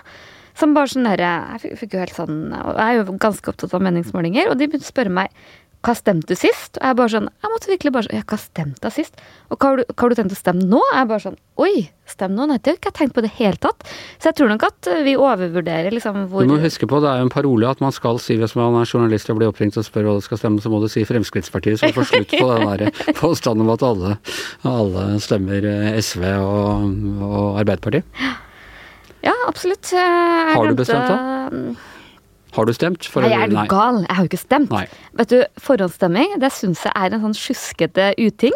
Som 0.57 0.73
bare 0.77 0.89
sånn 0.91 1.07
derre 1.07 1.31
Jeg 1.63 1.77
fikk, 1.77 1.95
jo 1.95 2.03
helt 2.03 2.17
sånn 2.17 2.41
jeg 2.49 2.83
er 2.87 2.99
jo 2.99 3.17
ganske 3.21 3.53
opptatt 3.53 3.77
av 3.77 3.83
meningsmålinger, 3.85 4.51
og 4.51 4.59
de 4.59 4.69
begynte 4.69 4.87
å 4.87 4.93
spørre 4.93 5.13
meg 5.13 5.33
hva 5.85 5.93
stemte 5.95 6.33
du 6.33 6.37
sist? 6.37 6.79
Og 6.79 6.83
jeg 6.83 6.97
bare 6.97 7.11
sånn 7.13 7.27
Jeg 7.29 7.51
måtte 7.53 7.69
virkelig 7.69 7.91
bare 7.95 8.07
sånn 8.07 8.17
Ja, 8.17 8.23
hva 8.27 8.39
stemte 8.41 8.89
jeg 8.89 8.95
sist? 8.95 9.19
Og 9.47 9.59
hva 9.59 9.69
har, 9.69 9.79
du, 9.79 9.91
hva 9.93 10.03
har 10.03 10.11
du 10.11 10.17
tenkt 10.17 10.33
å 10.33 10.39
stemme 10.39 10.65
nå? 10.67 10.79
Jeg 10.89 11.09
bare 11.11 11.23
sånn 11.23 11.37
Oi, 11.63 11.83
stem 12.09 12.33
nå? 12.37 12.47
Nei, 12.49 12.57
det 12.57 12.73
har 12.73 12.79
ikke 12.79 12.91
jeg 12.91 12.97
tenkt 12.97 13.15
på 13.15 13.21
i 13.23 13.25
det 13.25 13.31
hele 13.37 13.57
tatt. 13.61 13.85
Så 14.21 14.29
jeg 14.29 14.37
tror 14.37 14.51
nok 14.51 14.65
at 14.67 14.89
vi 15.05 15.15
overvurderer 15.17 15.93
liksom 15.95 16.19
hvor 16.31 16.45
Du 16.45 16.51
må 16.51 16.59
huske 16.61 16.89
på, 16.89 16.99
det 17.01 17.09
er 17.09 17.21
jo 17.21 17.27
en 17.27 17.33
parole 17.33 17.69
at 17.69 17.81
man 17.81 17.95
skal 17.95 18.19
si 18.21 18.37
hvis 18.37 18.53
man 18.59 18.77
er 18.77 18.89
journalist 18.89 19.31
og 19.33 19.39
blir 19.39 19.49
oppringt 19.49 19.77
og 19.79 19.85
spør 19.87 20.09
hva 20.09 20.17
det 20.19 20.25
skal 20.27 20.41
stemme, 20.41 20.61
så 20.61 20.69
må 20.73 20.81
du 20.83 20.89
si 20.91 21.05
Fremskrittspartiet, 21.07 21.81
så 21.81 21.89
får 21.95 22.09
slutt 22.11 22.35
på 22.35 22.49
den 22.51 22.67
der 22.69 23.15
påstanden 23.21 23.65
om 23.65 23.73
at 23.73 23.85
alle, 23.85 24.17
alle 24.69 25.07
stemmer 25.23 25.65
eh, 25.65 25.97
SV 25.97 26.27
og, 26.41 26.91
og 27.25 27.63
Arbeiderpartiet. 27.63 28.45
Ja, 29.25 29.33
absolutt. 29.47 29.91
Jeg 29.91 30.55
Har 30.55 30.67
du 30.67 30.75
bestemt 30.77 31.07
da? 31.09 31.75
Har 32.57 32.65
du 32.65 32.73
stemt? 32.73 33.05
For 33.11 33.21
Nei, 33.21 33.29
jeg 33.33 33.43
er 33.43 33.51
du 33.51 33.57
gal? 33.69 33.97
Jeg 34.07 34.15
har 34.17 34.23
jo 34.23 34.29
ikke 34.31 34.39
stemt. 34.41 34.71
Nei. 34.73 34.85
Vet 35.19 35.29
du, 35.33 35.39
Forhåndsstemming 35.61 36.37
det 36.41 36.49
syns 36.55 36.81
jeg 36.87 36.93
er 36.95 37.13
en 37.13 37.25
sånn 37.27 37.35
sjuskete 37.37 38.07
uting. 38.17 38.55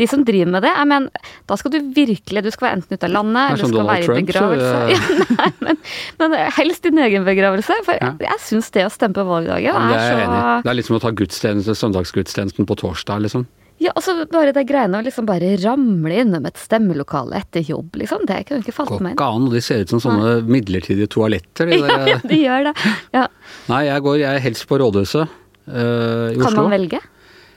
De 0.00 0.06
som 0.08 0.22
driver 0.24 0.48
med 0.54 0.64
det, 0.64 0.70
jeg 0.72 0.88
mener, 0.88 1.26
da 1.50 1.56
skal 1.60 1.74
du 1.74 1.76
virkelig 1.92 2.42
Du 2.46 2.50
skal 2.54 2.68
være 2.70 2.76
enten 2.78 2.96
ute 2.96 3.04
av 3.04 3.12
landet, 3.12 3.42
er 3.42 3.52
eller 3.52 3.60
du 3.60 3.68
skal 3.68 3.76
Donald 3.76 3.90
være 3.92 4.02
i 4.02 4.06
Trump, 4.06 4.30
så, 4.32 4.46
begravelse. 4.48 4.78
eh. 4.80 5.10
Ja, 5.28 5.36
nei, 5.36 5.50
men, 5.66 5.80
men 6.22 6.36
helst 6.56 6.82
din 6.88 7.02
egen 7.04 7.26
begravelse. 7.28 7.76
For 7.84 7.98
Ja. 8.00 8.12
jeg, 8.24 8.40
syns 8.46 8.70
det 8.72 8.86
å 8.88 8.92
stemme 8.94 9.18
på 9.18 9.26
valgdagen 9.28 9.68
er 9.68 9.98
er 9.98 10.06
så 10.06 10.62
Det 10.64 10.70
er 10.72 10.78
litt 10.78 10.88
som 10.88 10.96
å 10.96 11.02
ta 11.02 11.10
gudstjeneste, 11.10 11.76
søndagsgudstjenesten 11.82 12.66
på 12.66 12.78
torsdag, 12.80 13.20
liksom. 13.26 13.44
Ja, 13.82 13.90
altså 13.98 14.12
bare 14.30 14.52
det 14.54 14.62
greiene 14.68 15.00
å 15.00 15.04
liksom 15.06 15.26
bare 15.26 15.54
ramle 15.58 16.20
innom 16.22 16.44
et 16.46 16.60
stemmelokale 16.60 17.40
etter 17.40 17.64
jobb, 17.66 17.96
liksom. 17.98 18.26
Det 18.28 18.42
kunne 18.46 18.62
ikke 18.62 18.74
falt 18.76 18.92
Går 18.92 19.00
meg 19.02 19.14
inn. 19.14 19.16
ikke 19.16 19.30
an, 19.38 19.48
de 19.50 19.62
ser 19.64 19.82
ut 19.82 19.94
som 19.94 20.02
sånne 20.04 20.34
midlertidige 20.46 21.08
toaletter. 21.10 21.72
De 21.72 21.78
Ja, 21.82 21.96
ja, 22.12 22.18
de 22.22 22.38
gjør 22.44 22.68
det. 22.68 22.74
Ja. 23.16 23.24
Nei, 23.72 23.80
jeg 23.88 24.04
går 24.04 24.20
jeg 24.22 24.28
er 24.38 24.44
helst 24.44 24.68
på 24.70 24.78
rådhuset 24.82 25.24
uh, 25.26 26.28
i 26.30 26.36
Kan 26.38 26.46
Oslo. 26.52 26.66
man 26.68 26.76
velge? 26.76 27.00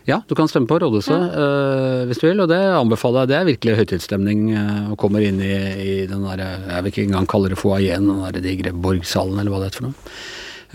Ja, 0.05 0.19
du 0.29 0.35
kan 0.37 0.49
stemme 0.49 0.69
på 0.69 0.77
rådhuset 0.81 1.33
uh, 1.33 2.05
hvis 2.09 2.19
du 2.21 2.27
vil, 2.27 2.41
og 2.43 2.49
det 2.51 2.59
anbefaler 2.77 3.23
jeg. 3.25 3.31
Det 3.31 3.37
er 3.39 3.47
virkelig 3.51 3.77
høytidsstemning 3.81 4.41
uh, 4.53 4.91
og 4.93 4.97
kommer 5.01 5.25
inn 5.25 5.39
i, 5.41 5.53
i 5.81 5.93
den 6.09 6.25
derre 6.25 6.49
Jeg 6.71 6.85
vil 6.85 6.91
ikke 6.93 7.05
engang 7.09 7.29
kalle 7.29 7.49
det 7.53 7.57
foajeen, 7.61 8.05
den 8.09 8.25
der 8.25 8.41
digre 8.45 8.73
borgsalen 8.73 9.37
eller 9.41 9.53
hva 9.53 9.61
det 9.63 9.71
heter 9.71 9.81
for 9.83 9.89
noe. 9.91 10.15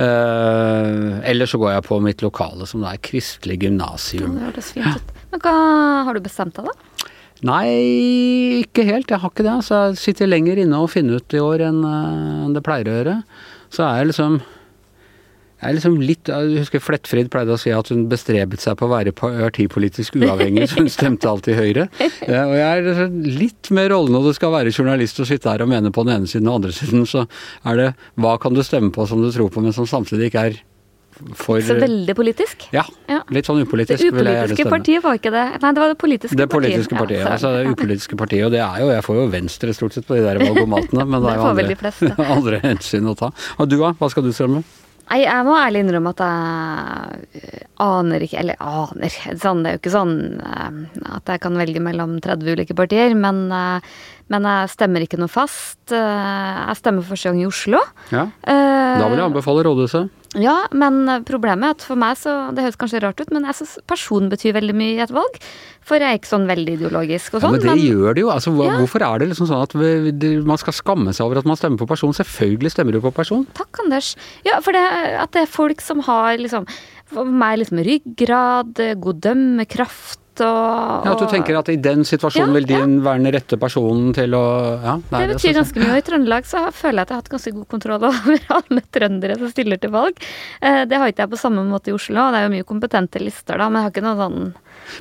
Uh, 0.00 1.18
eller 1.28 1.46
så 1.50 1.58
går 1.60 1.74
jeg 1.74 1.84
på 1.86 1.98
mitt 2.02 2.22
lokale, 2.24 2.66
som 2.70 2.82
det 2.84 2.92
er 2.94 3.02
Kristelig 3.04 3.58
Ja, 3.58 3.66
gymnasium. 3.68 4.36
det 4.38 4.46
høres 4.48 4.70
fint 4.76 4.94
ut. 4.96 5.16
Men 5.30 5.42
hva 5.44 5.56
har 6.06 6.16
du 6.16 6.24
bestemt 6.24 6.56
deg, 6.58 6.70
da? 6.70 7.08
Nei, 7.46 8.60
ikke 8.60 8.84
helt. 8.84 9.08
Jeg 9.08 9.22
har 9.22 9.32
ikke 9.32 9.46
det. 9.46 9.58
Så 9.64 9.76
jeg 9.78 10.00
sitter 10.02 10.28
lenger 10.28 10.60
inne 10.60 10.80
og 10.82 10.90
finner 10.92 11.20
ut 11.20 11.36
i 11.36 11.42
år 11.42 11.66
enn 11.70 11.84
eh, 11.88 12.48
det 12.56 12.64
pleier 12.66 12.90
å 12.90 12.96
gjøre. 12.98 13.20
Så 13.72 13.86
er 13.86 14.02
jeg 14.02 14.10
liksom 14.12 14.40
jeg 15.60 15.68
er 15.68 15.76
liksom 15.76 15.96
litt, 16.00 16.28
jeg 16.30 16.60
husker 16.62 16.80
Flettfrid 16.80 17.28
pleide 17.28 17.52
å 17.52 17.60
si 17.60 17.68
at 17.76 17.90
hun 17.92 18.06
bestrebet 18.08 18.62
seg 18.62 18.78
på 18.80 18.86
å 18.86 18.92
være 18.94 19.12
partipolitisk 19.12 20.14
uavhengig, 20.16 20.70
så 20.70 20.78
hun 20.80 20.88
stemte 20.94 21.28
alltid 21.28 21.58
Høyre. 21.58 21.84
Og 22.00 22.54
jeg 22.56 22.64
er 22.64 22.86
liksom 22.86 23.18
litt 23.42 23.68
mer 23.76 23.90
rollen 23.92 24.16
når 24.16 24.30
du 24.30 24.38
skal 24.38 24.54
være 24.54 24.72
journalist 24.72 25.20
og 25.20 25.28
sitte 25.28 25.52
her 25.52 25.60
og 25.60 25.68
mene 25.68 25.92
på 25.92 26.06
den 26.06 26.16
ene 26.16 26.30
siden 26.30 26.48
og 26.48 26.62
den 26.62 26.70
andre 26.70 26.72
siden, 26.78 27.04
så 27.04 27.26
er 27.68 27.76
det 27.76 27.88
hva 28.16 28.38
kan 28.40 28.56
du 28.56 28.64
stemme 28.64 28.88
på 28.94 29.04
som 29.10 29.20
du 29.20 29.28
tror 29.34 29.52
på, 29.52 29.60
men 29.60 29.76
som 29.76 29.88
samtidig 29.90 30.30
ikke 30.30 30.46
er 30.48 30.56
for 31.36 31.60
Så 31.60 31.76
veldig 31.80 32.14
politisk? 32.18 32.66
Ja, 32.74 32.84
litt 33.30 33.46
sånn 33.48 33.60
upolitisk 33.64 34.00
Det 34.02 34.10
upolitiske 34.12 34.66
partiet 34.70 35.02
var 35.04 35.18
ikke 35.20 35.32
det. 35.34 35.44
Nei, 35.62 35.72
det 35.76 35.82
var 35.84 35.88
det 35.94 35.98
politiske 36.00 36.36
Det 36.36 36.48
partiet. 36.48 36.72
politiske 36.74 36.96
partiet, 36.98 37.20
Ja, 37.24 37.32
altså 37.36 37.52
det 37.56 37.70
upolitiske 37.74 38.16
partiet. 38.20 38.44
Og 38.46 38.52
det 38.52 38.60
er 38.64 38.80
jo, 38.84 38.90
jeg 38.94 39.04
får 39.06 39.16
jo 39.20 39.26
venstre 39.32 39.74
stort 39.76 39.92
sett 39.96 40.06
på 40.08 40.16
de 40.18 40.22
der 40.26 40.38
valgomatene, 40.42 41.06
men 41.06 41.20
det 41.24 41.30
Det 41.30 41.32
er 41.32 41.40
jo 41.40 41.48
andre, 41.50 42.14
de 42.16 42.30
andre 42.36 42.60
hensyn 42.68 43.10
å 43.10 43.16
ta. 43.18 43.32
Og 43.58 43.68
du 43.68 43.76
da, 43.80 43.92
hva 43.98 44.10
skal 44.12 44.22
du 44.26 44.32
stemme? 44.32 44.62
Nei, 45.10 45.24
jeg 45.24 45.42
må 45.42 45.56
ærlig 45.58 45.80
innrømme 45.82 46.10
at 46.14 46.20
jeg 46.22 47.64
aner 47.82 48.22
ikke 48.22 48.38
Eller 48.38 48.60
aner. 48.62 49.10
Sånn, 49.42 49.64
det 49.64 49.72
er 49.72 49.74
jo 49.74 49.80
ikke 49.80 49.92
sånn 49.96 50.12
eh, 50.38 50.76
at 51.16 51.32
jeg 51.34 51.42
kan 51.42 51.56
velge 51.58 51.82
mellom 51.82 52.20
30 52.22 52.52
ulike 52.54 52.76
partier, 52.78 53.16
men, 53.18 53.40
eh, 53.50 53.80
men 54.30 54.46
jeg 54.46 54.70
stemmer 54.76 55.02
ikke 55.02 55.18
noe 55.18 55.32
fast. 55.32 55.80
Eh, 55.90 55.98
Jeg 56.70 56.78
stemmer 56.78 57.02
for 57.02 57.16
første 57.16 57.32
gang 57.32 57.40
i 57.42 57.48
Oslo. 57.50 57.80
Ja, 58.14 58.28
da 58.46 59.08
vil 59.10 59.18
jeg 59.18 59.26
anbefale 59.26 59.64
Rådhuset. 59.66 60.10
Ja, 60.38 60.68
men 60.70 61.08
problemet 61.26 61.64
er 61.66 61.70
at 61.74 61.82
for 61.82 61.98
meg 61.98 62.14
så 62.20 62.54
Det 62.54 62.62
høres 62.62 62.76
kanskje 62.78 63.00
rart 63.02 63.18
ut, 63.18 63.32
men 63.34 63.42
jeg 63.48 63.56
syns 63.58 63.72
person 63.90 64.28
betyr 64.30 64.54
veldig 64.54 64.76
mye 64.78 64.92
i 64.94 65.02
et 65.02 65.10
valg. 65.10 65.40
For 65.82 65.98
jeg 65.98 66.06
er 66.06 66.18
ikke 66.20 66.30
sånn 66.30 66.46
veldig 66.46 66.76
ideologisk 66.78 67.34
og 67.34 67.40
Ja, 67.42 67.48
sånn. 67.48 67.56
men 67.58 67.66
det 67.80 67.82
gjør 67.88 68.14
det 68.14 68.22
jo. 68.22 68.30
Altså, 68.30 68.52
hva, 68.54 68.66
Ja. 68.68 68.76
Hvorfor 68.78 69.02
er 69.02 69.18
det 69.18 69.28
liksom 69.32 69.48
sånn 69.50 69.62
at 69.62 69.72
vi, 69.74 70.12
det- 70.12 70.44
man 70.46 70.56
skal 70.58 70.72
skamme 70.72 71.10
seg 71.12 71.26
over 71.26 71.38
at 71.38 71.44
man 71.46 71.56
stemmer 71.56 71.78
på 71.78 71.88
person? 71.88 72.12
Selvfølgelig 72.12 72.70
stemmer 72.70 72.92
du 72.92 73.00
på 73.00 73.12
person. 73.12 73.44
Takk, 73.54 73.80
Anders. 73.82 74.14
Ja, 74.44 74.60
for 74.60 74.70
det, 74.72 74.84
at 75.18 75.32
det 75.32 75.42
er 75.42 75.46
folk 75.46 75.80
som 75.80 76.00
har 76.00 76.36
liksom 76.38 76.66
For 77.10 77.24
meg 77.24 77.58
liksom 77.58 77.82
ryggrad, 77.82 79.00
god 79.00 79.20
dømmekraft 79.20 80.18
og 80.44 81.06
Ja, 81.06 81.12
At 81.12 81.20
du 81.22 81.26
tenker 81.30 81.58
at 81.58 81.68
i 81.72 81.76
den 81.76 82.04
situasjonen 82.08 82.50
Ja, 82.52 82.56
vil 82.58 82.66
din 82.70 82.96
være 83.04 83.22
den 83.22 83.32
rette 83.36 83.58
personen 83.60 84.12
til 84.16 84.34
å 84.36 84.42
ja, 84.82 84.94
nei, 85.12 85.20
Det 85.26 85.36
betyr 85.36 85.58
ganske 85.60 85.80
mye. 85.82 85.90
Og 85.94 86.00
i 86.02 86.06
Trøndelag 86.06 86.48
så 86.50 86.64
føler 86.72 87.00
jeg 87.00 87.06
at 87.06 87.10
jeg 87.10 87.16
har 87.16 87.22
hatt 87.22 87.32
ganske 87.36 87.54
god 87.58 87.68
kontroll 87.76 88.06
over 88.10 88.46
alle 88.58 88.84
trøndere 88.94 89.38
som 89.40 89.52
stiller 89.52 89.80
til 89.82 89.94
valg. 89.94 90.18
Eh, 90.60 90.82
Det 90.90 90.96
har 91.00 91.12
ikke 91.12 91.26
jeg 91.26 91.34
på 91.36 91.42
samme 91.44 91.64
måte 91.68 91.92
i 91.92 91.96
Oslo, 91.96 92.26
og 92.26 92.32
det 92.34 92.40
er 92.42 92.48
jo 92.48 92.54
mye 92.56 92.68
kompetente 92.68 93.22
lister 93.22 93.58
da, 93.60 93.68
men 93.68 93.80
jeg 93.82 93.88
har 93.88 93.94
ikke 93.96 94.06
noen 94.08 94.22
sånn 94.24 94.54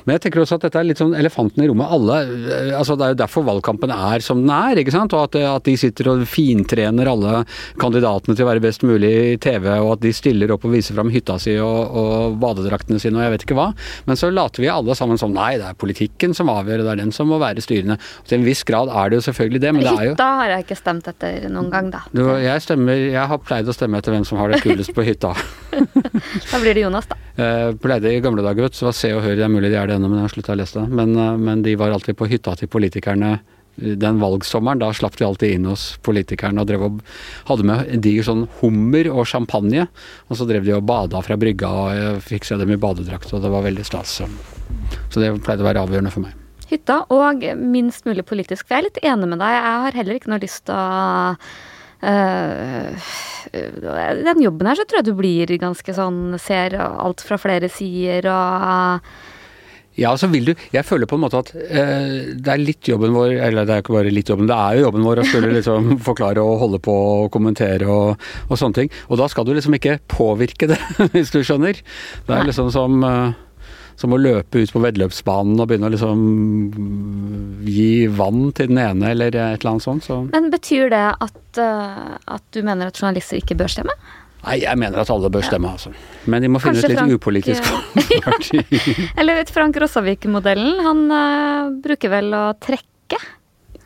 Men 0.04 0.16
jeg 0.16 0.26
tenker 0.26 0.42
også 0.44 0.58
at 0.58 0.66
dette 0.66 0.80
er 0.80 0.88
litt 0.88 1.00
sånn 1.00 1.16
elefanten 1.18 1.64
i 1.64 1.68
rommet. 1.70 1.90
Alle, 1.90 2.18
eh, 2.26 2.72
altså 2.76 2.96
Det 2.98 3.06
er 3.06 3.14
jo 3.14 3.20
derfor 3.22 3.46
valgkampen 3.46 3.92
er 3.94 4.24
som 4.24 4.42
den 4.42 4.52
er. 4.54 4.80
ikke 4.80 4.94
sant? 4.94 5.14
Og 5.16 5.28
at, 5.28 5.38
at 5.40 5.66
de 5.68 5.76
sitter 5.80 6.12
og 6.12 6.24
fintrener 6.28 7.10
alle 7.10 7.44
kandidatene 7.80 8.36
til 8.36 8.46
å 8.46 8.50
være 8.50 8.64
best 8.64 8.84
mulig 8.86 9.10
i 9.34 9.38
TV, 9.40 9.68
og 9.78 9.94
at 9.96 10.04
de 10.04 10.12
stiller 10.16 10.52
opp 10.54 10.66
og 10.66 10.74
viser 10.74 10.96
fram 10.98 11.12
hytta 11.12 11.38
si 11.40 11.56
og, 11.60 11.96
og 12.00 12.38
badedraktene 12.42 13.00
sine 13.02 13.20
og 13.20 13.26
jeg 13.26 13.34
vet 13.34 13.46
ikke 13.46 13.58
hva. 13.58 13.68
Men 14.08 14.18
så 14.20 14.30
later 14.32 14.64
vi 14.64 14.70
alle 14.72 14.96
sammen 14.98 15.20
som 15.20 15.34
nei, 15.34 15.52
det 15.60 15.68
er 15.70 15.78
politikken 15.80 16.34
som 16.36 16.50
avgjør, 16.52 16.84
det 16.84 16.94
er 16.94 17.02
den 17.02 17.14
som 17.14 17.30
må 17.30 17.40
være 17.42 17.64
styrende. 17.64 17.98
Til 18.28 18.40
en 18.40 18.46
viss 18.46 18.64
grad 18.68 18.92
er 18.92 19.10
det 19.10 19.20
jo 19.20 19.26
selvfølgelig 19.28 19.62
det, 19.64 19.74
men 19.76 19.86
det 19.86 19.92
er 19.94 20.08
jo 20.10 20.14
Hytta 20.14 20.28
har 20.40 20.54
jeg 20.54 20.66
ikke 20.66 20.78
stemt 20.78 21.10
etter 21.10 21.48
noen 21.52 21.70
gang, 21.72 21.90
da. 21.92 22.04
du, 22.16 22.24
jeg, 22.40 22.64
stemmer, 22.64 23.04
jeg 23.10 23.26
har 23.32 23.42
pleid 23.44 23.68
å 23.68 23.76
stemme 23.76 24.00
etter 24.00 24.14
hvem 24.16 24.26
som 24.28 24.40
har 24.40 24.52
det 24.52 24.62
kulest 24.64 24.94
på 24.96 25.06
hytta. 25.06 25.34
Da 26.50 26.58
blir 26.60 26.74
det 26.74 26.82
Jonas, 26.82 27.06
da. 27.10 27.16
Eh, 27.40 27.70
pleide 27.80 28.10
i 28.12 28.20
gamle 28.20 28.42
dager, 28.44 28.66
vet 28.66 28.74
du, 28.74 28.80
så 28.80 28.90
var 28.90 28.96
Se 28.96 29.12
og 29.14 29.22
Hør, 29.24 29.38
det 29.38 29.46
er 29.46 29.52
mulig 29.52 29.70
de 29.72 29.78
er 29.80 29.88
det 29.88 29.96
ennå, 29.96 30.10
men 30.10 30.20
jeg 30.20 30.26
har 30.26 30.34
slutta 30.34 30.52
å 30.52 30.60
lese 30.60 30.82
det. 30.82 30.98
Men, 30.98 31.14
eh, 31.16 31.38
men 31.40 31.62
de 31.64 31.76
var 31.80 31.94
alltid 31.94 32.18
på 32.18 32.28
hytta 32.28 32.56
til 32.60 32.68
politikerne 32.68 33.30
eh, 33.38 33.94
den 34.02 34.20
valgsommeren. 34.20 34.82
Da 34.82 34.90
slapp 34.96 35.16
de 35.16 35.24
alltid 35.24 35.54
inn 35.56 35.70
hos 35.70 35.86
politikerne 36.04 36.60
og 36.60 36.68
drev 36.68 36.84
og 36.88 37.00
hadde 37.48 37.68
med 37.70 37.94
en 37.94 38.04
diger 38.04 38.28
sånn 38.28 38.44
hummer 38.60 39.08
og 39.14 39.24
champagne. 39.30 39.86
Og 40.28 40.36
så 40.36 40.48
drev 40.50 40.68
de 40.68 40.76
og 40.76 40.84
bada 40.90 41.22
fra 41.24 41.38
brygga, 41.40 41.70
og 41.70 41.96
jeg 41.96 42.20
fikk 42.28 42.50
se 42.50 42.60
dem 42.60 42.74
i 42.74 42.80
badedrakt, 42.80 43.32
og 43.32 43.40
det 43.46 43.54
var 43.54 43.64
veldig 43.64 43.88
stas. 43.88 44.20
Så, 44.20 45.16
det 45.16 45.32
pleide 45.40 45.64
å 45.64 45.70
være 45.70 45.86
avgjørende 45.86 46.12
for 46.12 46.26
meg. 46.26 46.36
Hytta, 46.70 47.00
og 47.10 47.42
minst 47.58 48.04
mulig 48.06 48.26
politisk. 48.28 48.66
For 48.66 48.76
jeg 48.76 48.84
er 48.84 48.90
litt 48.90 49.04
enig 49.14 49.32
med 49.32 49.40
deg. 49.40 49.56
Jeg 49.56 49.84
har 49.86 50.02
heller 50.02 50.20
ikke 50.20 50.30
noe 50.34 50.44
lyst 50.44 50.66
til 50.68 50.76
å 50.76 51.40
øh, 52.02 53.10
Den 54.24 54.40
jobben 54.44 54.70
her 54.70 54.78
så 54.78 54.86
tror 54.86 55.00
jeg 55.00 55.10
du 55.10 55.18
blir 55.18 55.52
ganske 55.60 55.94
sånn 55.96 56.38
Ser 56.40 56.78
alt 56.80 57.24
fra 57.24 57.38
flere 57.40 57.70
sider 57.72 58.28
og 58.30 59.10
Ja, 59.98 60.12
så 60.16 60.30
vil 60.32 60.46
du 60.48 60.54
Jeg 60.72 60.86
føler 60.86 61.10
på 61.10 61.18
en 61.18 61.24
måte 61.24 61.42
at 61.42 61.52
eh, 61.56 62.30
det 62.36 62.52
er 62.54 62.62
litt 62.62 62.88
jobben 62.88 63.12
vår 63.16 63.34
Eller 63.48 63.68
det 63.68 63.74
er 63.74 63.84
ikke 63.84 63.96
bare 63.98 64.14
litt 64.14 64.30
jobben, 64.30 64.48
det 64.48 64.56
er 64.56 64.78
jo 64.78 64.86
jobben 64.86 65.06
vår 65.08 65.22
å 65.22 65.28
skulle 65.28 65.52
liksom 65.58 65.98
forklare 66.06 66.44
og 66.44 66.62
holde 66.62 66.80
på 66.84 66.94
og 66.94 67.28
kommentere 67.34 67.90
og, 67.90 68.30
og 68.48 68.58
sånne 68.60 68.82
ting. 68.82 68.96
Og 69.10 69.20
da 69.20 69.28
skal 69.28 69.46
du 69.46 69.52
liksom 69.56 69.76
ikke 69.76 69.98
påvirke 70.10 70.70
det, 70.70 70.80
hvis 71.14 71.34
du 71.34 71.42
skjønner. 71.42 71.80
Det 72.26 72.36
er 72.36 72.48
liksom 72.48 72.70
som 72.74 73.02
eh, 73.04 73.38
som 74.00 74.14
å 74.16 74.20
løpe 74.20 74.62
ut 74.62 74.72
på 74.72 74.80
veddeløpsbanen 74.80 75.60
og 75.60 75.68
begynne 75.68 75.90
å 75.90 75.92
liksom 75.92 76.22
gi 77.68 78.06
vann 78.16 78.46
til 78.56 78.70
den 78.72 78.80
ene, 78.80 79.10
eller 79.12 79.28
et 79.34 79.60
eller 79.60 79.74
annet 79.74 79.84
sånt. 79.84 80.06
Så. 80.08 80.22
Men 80.30 80.48
betyr 80.52 80.88
det 80.92 81.04
at, 81.12 81.40
øh, 81.60 82.16
at 82.36 82.46
du 82.56 82.62
mener 82.64 82.88
at 82.88 83.00
journalister 83.00 83.40
ikke 83.40 83.58
bør 83.60 83.72
stemme? 83.76 83.96
Nei, 84.40 84.56
jeg 84.62 84.80
mener 84.80 85.02
at 85.02 85.10
alle 85.12 85.28
bør 85.32 85.44
stemme, 85.44 85.74
altså. 85.76 85.92
Men 86.24 86.40
de 86.40 86.48
må 86.48 86.62
finne 86.62 86.80
Kanskje 86.80 86.88
et 86.88 86.94
litt 86.94 87.02
Frank- 87.02 87.18
upolitisk 87.20 87.62
parti. 88.24 88.62
Eller 89.20 89.36
vet 89.42 89.52
Frank 89.52 89.76
Rossavik-modellen, 89.82 90.80
han 90.86 91.02
uh, 91.12 91.74
bruker 91.84 92.12
vel 92.14 92.32
å 92.32 92.46
trekke 92.56 93.20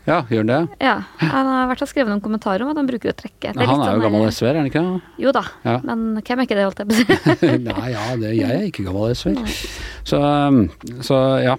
Ja, 0.04 0.18
gjør 0.28 0.42
han 0.42 0.50
det? 0.52 0.58
Ja, 0.84 0.94
Han 1.22 1.46
har 1.48 1.68
hvert 1.70 1.80
fall 1.80 1.88
skrevet 1.88 2.10
noen 2.12 2.20
kommentarer 2.24 2.64
om 2.66 2.72
at 2.74 2.76
han 2.76 2.88
bruker 2.90 3.12
å 3.14 3.16
trekke. 3.16 3.54
Men 3.56 3.70
han 3.70 3.80
er 3.80 3.86
jo 3.86 3.94
sånn 3.94 4.04
gammel 4.04 4.26
SV-er, 4.28 4.50
er 4.50 4.58
han 4.60 4.68
ikke? 4.68 4.84
Jo 5.24 5.32
da, 5.32 5.44
Ja. 5.64 5.78
men 5.84 6.02
hvem 6.20 6.42
er 6.42 6.48
ikke 6.48 6.58
det, 6.58 6.66
holdt 6.68 6.82
jeg 6.82 6.90
på 6.90 6.92
å 6.92 7.38
si. 7.40 7.48
Nei, 7.70 7.88
ja, 7.94 8.04
det, 8.20 8.34
jeg 8.36 8.50
er 8.58 8.66
ikke 8.68 8.84
gammel 8.84 9.14
SV-er. 9.16 9.56
Så, 10.04 10.20
um, 10.20 10.60
så 11.00 11.22
ja. 11.44 11.56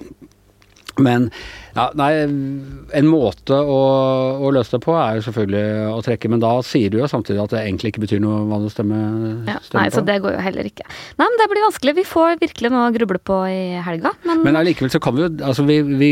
Men 1.03 1.25
ja, 1.75 1.89
nei, 1.99 2.11
en 2.95 3.07
måte 3.11 3.57
å, 3.57 3.79
å 4.39 4.51
løse 4.55 4.77
det 4.77 4.79
på 4.85 4.93
er 4.95 5.17
jo 5.17 5.25
selvfølgelig 5.25 5.63
å 5.91 5.97
trekke, 6.05 6.29
men 6.31 6.39
da 6.43 6.53
sier 6.63 6.93
du 6.93 6.99
jo 7.01 7.09
samtidig 7.11 7.41
at 7.43 7.51
det 7.51 7.63
egentlig 7.65 7.91
ikke 7.91 8.03
betyr 8.05 8.21
noe 8.23 8.45
hva 8.47 8.61
du 8.63 8.69
stemmer, 8.71 9.01
Ja, 9.49 9.57
stemmer 9.65 9.81
nei, 9.81 9.91
så 9.91 10.03
det 10.07 10.15
går 10.23 10.37
jo 10.37 10.45
heller 10.45 10.69
ikke. 10.71 10.87
Nei, 11.19 11.27
men 11.27 11.37
det 11.41 11.49
blir 11.51 11.65
vanskelig. 11.67 11.95
Vi 11.99 12.07
får 12.07 12.39
virkelig 12.45 12.71
noe 12.71 12.87
å 12.87 12.95
gruble 12.95 13.19
på 13.27 13.41
i 13.51 13.61
helga. 13.89 14.15
Men, 14.23 14.45
Men 14.47 14.59
allikevel 14.61 14.93
så 14.93 15.03
kan 15.03 15.17
vi 15.17 15.25
jo 15.25 15.31
altså 15.51 15.67
vi, 15.67 15.81
vi 15.83 16.11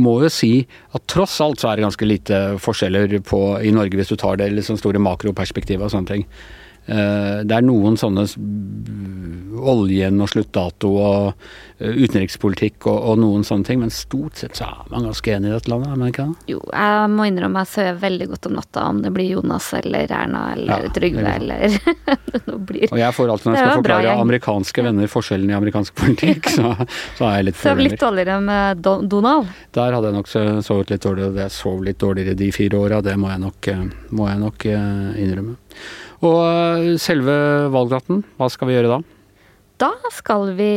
må 0.00 0.18
jo 0.26 0.32
si 0.32 0.52
at 0.92 1.06
tross 1.08 1.38
alt 1.44 1.62
så 1.62 1.70
er 1.72 1.80
det 1.80 1.88
ganske 1.88 2.10
lite 2.12 2.42
forskjeller 2.60 3.16
på, 3.24 3.44
i 3.64 3.72
Norge 3.72 3.96
hvis 3.96 4.12
du 4.12 4.18
tar 4.20 4.36
det 4.42 4.50
liksom 4.52 4.76
store 4.80 5.00
makroperspektivet 5.00 5.86
og 5.88 5.94
sånne 5.96 6.12
ting. 6.12 6.26
Eh, 6.90 7.40
Det 7.48 7.56
er 7.56 7.64
noen 7.64 7.96
sånne 8.00 8.24
oljen 9.60 10.20
og 10.22 10.30
sluttdato 10.32 10.90
og 10.96 11.50
utenrikspolitikk 11.80 12.86
og, 12.90 12.98
og 13.10 13.20
noen 13.22 13.44
sånne 13.46 13.66
ting, 13.66 13.80
men 13.80 13.92
stort 13.94 14.40
sett 14.40 14.58
så 14.58 14.68
er 14.68 14.90
man 14.92 15.06
ganske 15.08 15.32
enig 15.32 15.50
i 15.50 15.54
dette 15.54 15.72
landet, 15.72 15.92
er 15.92 16.00
man 16.00 16.12
ikke 16.12 16.26
det? 16.28 16.54
jo, 16.54 16.60
jeg 16.72 17.10
må 17.14 17.26
innrømme 17.28 17.64
jeg 17.64 17.70
sover 17.72 18.00
veldig 18.04 18.28
godt 18.32 18.48
om 18.50 18.56
natta 18.58 18.84
om 18.90 19.00
det 19.04 19.12
blir 19.14 19.30
Jonas 19.34 19.70
eller 19.78 20.14
Erna 20.20 20.42
eller 20.54 20.84
Ja, 20.86 20.92
Trygve 20.94 21.34
eller 21.34 21.76
noe 22.50 22.60
blir. 22.68 22.86
Og 22.90 23.00
jeg 23.00 23.16
får 23.16 23.32
alltid 23.34 23.50
når 23.50 23.56
jeg 23.56 23.64
skal 23.64 23.80
forklare 23.80 24.06
gjeng. 24.08 24.24
amerikanske 24.26 24.84
venner 24.86 25.12
forskjellen 25.14 25.52
i 25.52 25.56
amerikansk 25.56 25.96
politikk, 26.00 26.50
så, 26.56 26.74
så 27.18 27.28
er 27.30 27.38
jeg 27.38 27.48
litt 27.50 27.60
Sov 27.64 27.80
litt 27.80 28.00
dårligere 28.00 28.40
med 28.44 28.84
Do 28.84 28.96
Donald. 29.06 29.50
Der 29.76 29.96
hadde 29.96 30.10
jeg 30.10 30.18
nok 30.18 30.30
sovet 30.66 30.92
litt 30.92 31.04
dårligere, 31.06 31.32
og 31.32 31.42
jeg 31.44 31.54
sov 31.54 31.82
litt 31.86 32.00
dårligere 32.02 32.36
de 32.38 32.50
fire 32.54 32.80
åra, 32.80 33.00
det 33.04 33.16
må 33.20 33.30
jeg 33.32 33.42
nok, 33.44 33.70
eh, 33.72 33.86
må 34.16 34.28
jeg 34.30 34.42
nok 34.44 34.68
eh, 34.70 35.22
innrømme. 35.24 35.56
Og 36.26 36.38
eh, 36.44 36.90
selve 37.00 37.36
valgnatten, 37.72 38.24
hva 38.36 38.50
skal 38.52 38.70
vi 38.70 38.76
gjøre 38.76 38.98
da? 38.98 39.00
Da 39.80 39.90
skal 40.12 40.50
vi 40.58 40.70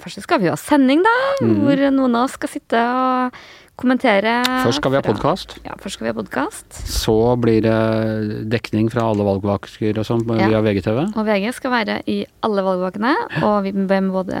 Først 0.00 0.22
skal 0.24 0.40
vi 0.40 0.48
ha 0.48 0.56
sending, 0.56 1.02
da. 1.04 1.16
Mm. 1.44 1.56
Hvor 1.64 1.82
noen 1.92 2.16
av 2.16 2.28
oss 2.28 2.36
skal 2.38 2.50
sitte 2.52 2.80
og 2.80 3.36
kommentere. 3.78 4.40
Først 4.64 4.80
skal 4.80 4.94
vi 4.94 4.98
ha 4.98 5.04
podkast. 5.06 5.52
Ja, 5.66 5.76
først 5.78 5.98
skal 5.98 6.08
vi 6.08 6.10
ha 6.10 6.16
podkast. 6.16 6.78
Så 6.90 7.14
blir 7.38 7.60
det 7.62 8.48
dekning 8.50 8.88
fra 8.90 9.04
alle 9.06 9.26
valgvaker 9.26 10.00
og 10.00 10.08
sånn 10.08 10.24
Ja. 10.34 10.48
via 10.48 10.62
VGTV. 10.64 11.14
Og 11.14 11.28
VG 11.28 11.52
skal 11.54 11.70
være 11.76 12.02
i 12.08 12.24
alle 12.42 12.64
valgvakene, 12.66 13.14
og 13.44 13.62
vi 13.62 13.72
med 13.72 14.10
både 14.10 14.40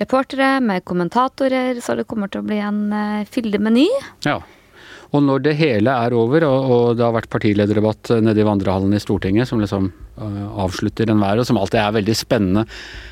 reportere, 0.00 0.60
med 0.60 0.84
kommentatorer, 0.84 1.78
så 1.80 1.96
det 1.96 2.08
kommer 2.08 2.28
til 2.28 2.42
å 2.42 2.46
bli 2.48 2.58
en 2.58 2.92
uh, 2.92 3.24
fyldig 3.24 3.60
meny. 3.60 3.86
Ja. 4.26 4.40
Og 5.14 5.22
når 5.22 5.44
det 5.46 5.54
hele 5.56 5.88
er 5.88 6.12
over, 6.12 6.42
og, 6.44 6.70
og 6.70 6.96
det 6.96 7.04
har 7.06 7.14
vært 7.14 7.30
partilederdebatt 7.30 8.10
nede 8.20 8.42
i 8.42 8.48
vandrehallen 8.48 8.92
i 8.92 8.98
Stortinget, 9.00 9.46
som 9.46 9.60
liksom 9.62 9.92
avslutter 10.16 11.10
enhver, 11.12 11.40
og 11.42 11.46
som 11.48 11.58
alltid 11.60 11.80
er 11.82 11.94
veldig 11.98 12.16
spennende, 12.16 12.64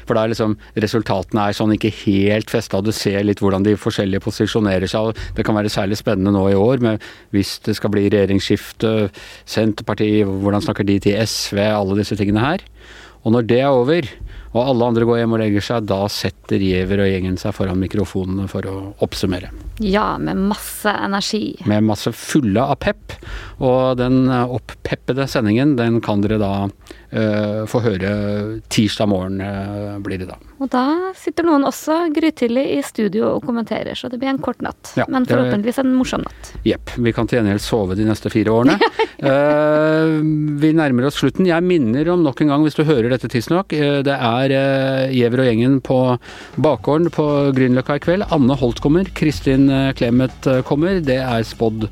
for 0.09 0.17
da 0.17 0.25
er 0.27 0.33
liksom 0.33 0.57
resultatene 0.81 1.47
er 1.51 1.57
sånn 1.57 1.75
ikke 1.77 1.93
helt 2.05 2.51
festa, 2.53 2.81
du 2.85 2.93
ser 2.93 3.23
litt 3.25 3.41
hvordan 3.45 3.65
de 3.67 3.77
forskjellige 3.81 4.25
posisjonerer 4.25 4.89
seg, 4.91 5.15
det 5.37 5.45
kan 5.47 5.57
være 5.59 5.73
særlig 5.73 5.99
spennende 6.01 6.33
nå 6.35 6.47
i 6.53 6.59
år, 6.59 6.83
med 6.85 7.05
hvis 7.35 7.59
det 7.67 7.77
skal 7.79 7.93
bli 7.95 8.07
regjeringsskifte, 8.09 8.95
Senterpartiet, 9.49 10.27
hvordan 10.29 10.65
snakker 10.65 10.87
de 10.89 10.99
til 11.05 11.19
SV, 11.25 11.61
alle 11.75 11.99
disse 12.01 12.17
tingene 12.19 12.43
her. 12.45 12.65
Og 13.25 13.33
når 13.33 13.47
det 13.49 13.61
er 13.65 13.73
over, 13.73 14.09
og 14.55 14.61
alle 14.69 14.87
andre 14.87 15.07
går 15.09 15.17
hjem 15.23 15.33
og 15.35 15.41
legger 15.41 15.65
seg, 15.65 15.87
da 15.89 16.03
setter 16.13 16.61
Giæver 16.63 17.01
og 17.03 17.09
gjengen 17.09 17.39
seg 17.41 17.55
foran 17.57 17.81
mikrofonene 17.81 18.45
for 18.53 18.67
å 18.69 18.75
oppsummere 19.03 19.49
Ja, 19.83 20.13
med 20.21 20.39
masse 20.53 20.93
energi. 20.93 21.57
med 21.67 21.83
masse 21.89 22.13
fulle 22.15 22.63
av 22.63 22.77
pep. 22.85 23.17
Og 23.63 23.97
den 23.99 24.25
eh, 24.29 24.55
opppeppede 24.57 25.27
sendingen, 25.31 25.77
den 25.79 26.01
kan 26.05 26.25
dere 26.25 26.41
da 26.43 26.53
eh, 27.15 27.63
få 27.71 27.83
høre 27.85 28.15
tirsdag 28.73 29.11
morgen, 29.11 29.41
eh, 29.45 29.95
blir 30.05 30.23
det 30.23 30.31
da. 30.33 30.39
Og 30.63 30.71
da 30.73 31.13
sitter 31.19 31.47
noen 31.47 31.67
også 31.67 31.97
grytidlig 32.15 32.65
i 32.77 32.81
studio 32.87 33.35
og 33.35 33.47
kommenterer, 33.47 33.95
så 33.99 34.11
det 34.11 34.21
blir 34.23 34.33
en 34.33 34.43
kort 34.43 34.63
natt. 34.65 34.95
Ja, 34.99 35.07
Men 35.11 35.27
forhåpentligvis 35.29 35.81
en 35.83 35.95
morsom 35.99 36.25
natt. 36.25 36.53
Jepp. 36.67 36.95
Vi 36.97 37.13
kan 37.15 37.29
til 37.31 37.41
gjengjeld 37.41 37.63
sove 37.63 37.99
de 37.99 38.07
neste 38.09 38.33
fire 38.33 38.55
årene. 38.55 38.79
Eh, 39.25 40.19
vi 40.61 40.73
nærmer 40.77 41.07
oss 41.07 41.17
slutten. 41.17 41.47
Jeg 41.49 41.65
minner 41.65 42.09
om 42.13 42.25
nok 42.27 42.43
en 42.43 42.51
gang, 42.51 42.65
hvis 42.67 42.75
du 42.77 42.83
hører 42.85 43.09
dette 43.09 43.31
tidsnok, 43.31 43.73
uh, 43.73 44.01
det 44.05 44.13
er 44.13 44.53
uh, 44.53 45.13
Giæver 45.15 45.41
og 45.41 45.49
gjengen 45.49 45.79
på 45.87 45.99
bakgården 46.61 47.09
på 47.15 47.25
Grünerløkka 47.57 47.97
i 47.97 48.03
kveld. 48.05 48.27
Anne 48.35 48.59
Holt 48.61 48.83
kommer, 48.85 49.09
Kristin 49.17 49.71
Clemet 49.97 50.51
kommer. 50.69 50.99
Det 51.07 51.21
er 51.23 51.47
spådd 51.47 51.87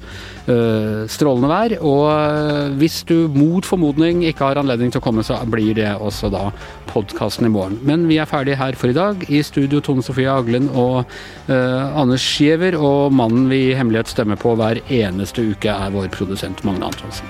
eh, 0.50 1.06
strålende 1.08 1.48
vær. 1.52 1.76
Og 1.84 2.06
eh, 2.10 2.72
hvis 2.80 3.02
du 3.08 3.28
mot 3.32 3.66
formodning 3.66 4.24
ikke 4.26 4.48
har 4.48 4.60
anledning 4.60 4.92
til 4.92 5.02
å 5.02 5.04
komme, 5.04 5.24
så 5.26 5.38
blir 5.48 5.76
det 5.78 5.90
også 5.94 6.32
da 6.32 6.48
podkasten 6.90 7.48
i 7.48 7.52
morgen. 7.52 7.78
Men 7.86 8.08
vi 8.10 8.18
er 8.22 8.30
ferdige 8.30 8.60
her 8.60 8.76
for 8.78 8.92
i 8.92 8.96
dag. 8.96 9.22
I 9.28 9.44
studio 9.46 9.82
Tone 9.84 10.04
Sofie 10.04 10.30
Aglen 10.32 10.68
og 10.72 11.04
uh, 11.48 12.00
Anders 12.00 12.26
Giæver. 12.36 12.76
Og 12.80 13.14
mannen 13.14 13.48
vi 13.52 13.68
i 13.70 13.78
hemmelighet 13.78 14.12
stemmer 14.12 14.40
på 14.40 14.56
hver 14.58 14.82
eneste 14.88 15.44
uke, 15.52 15.72
er 15.72 15.94
vår 15.94 16.12
produsent 16.14 16.64
Magne 16.66 16.90
Antonsen. 16.90 17.28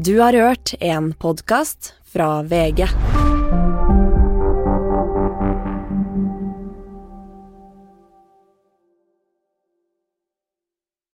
Du 0.00 0.18
har 0.18 0.32
hørt 0.32 0.74
en 0.80 1.12
podkast 1.12 1.92
fra 2.08 2.42
VG. 2.42 2.88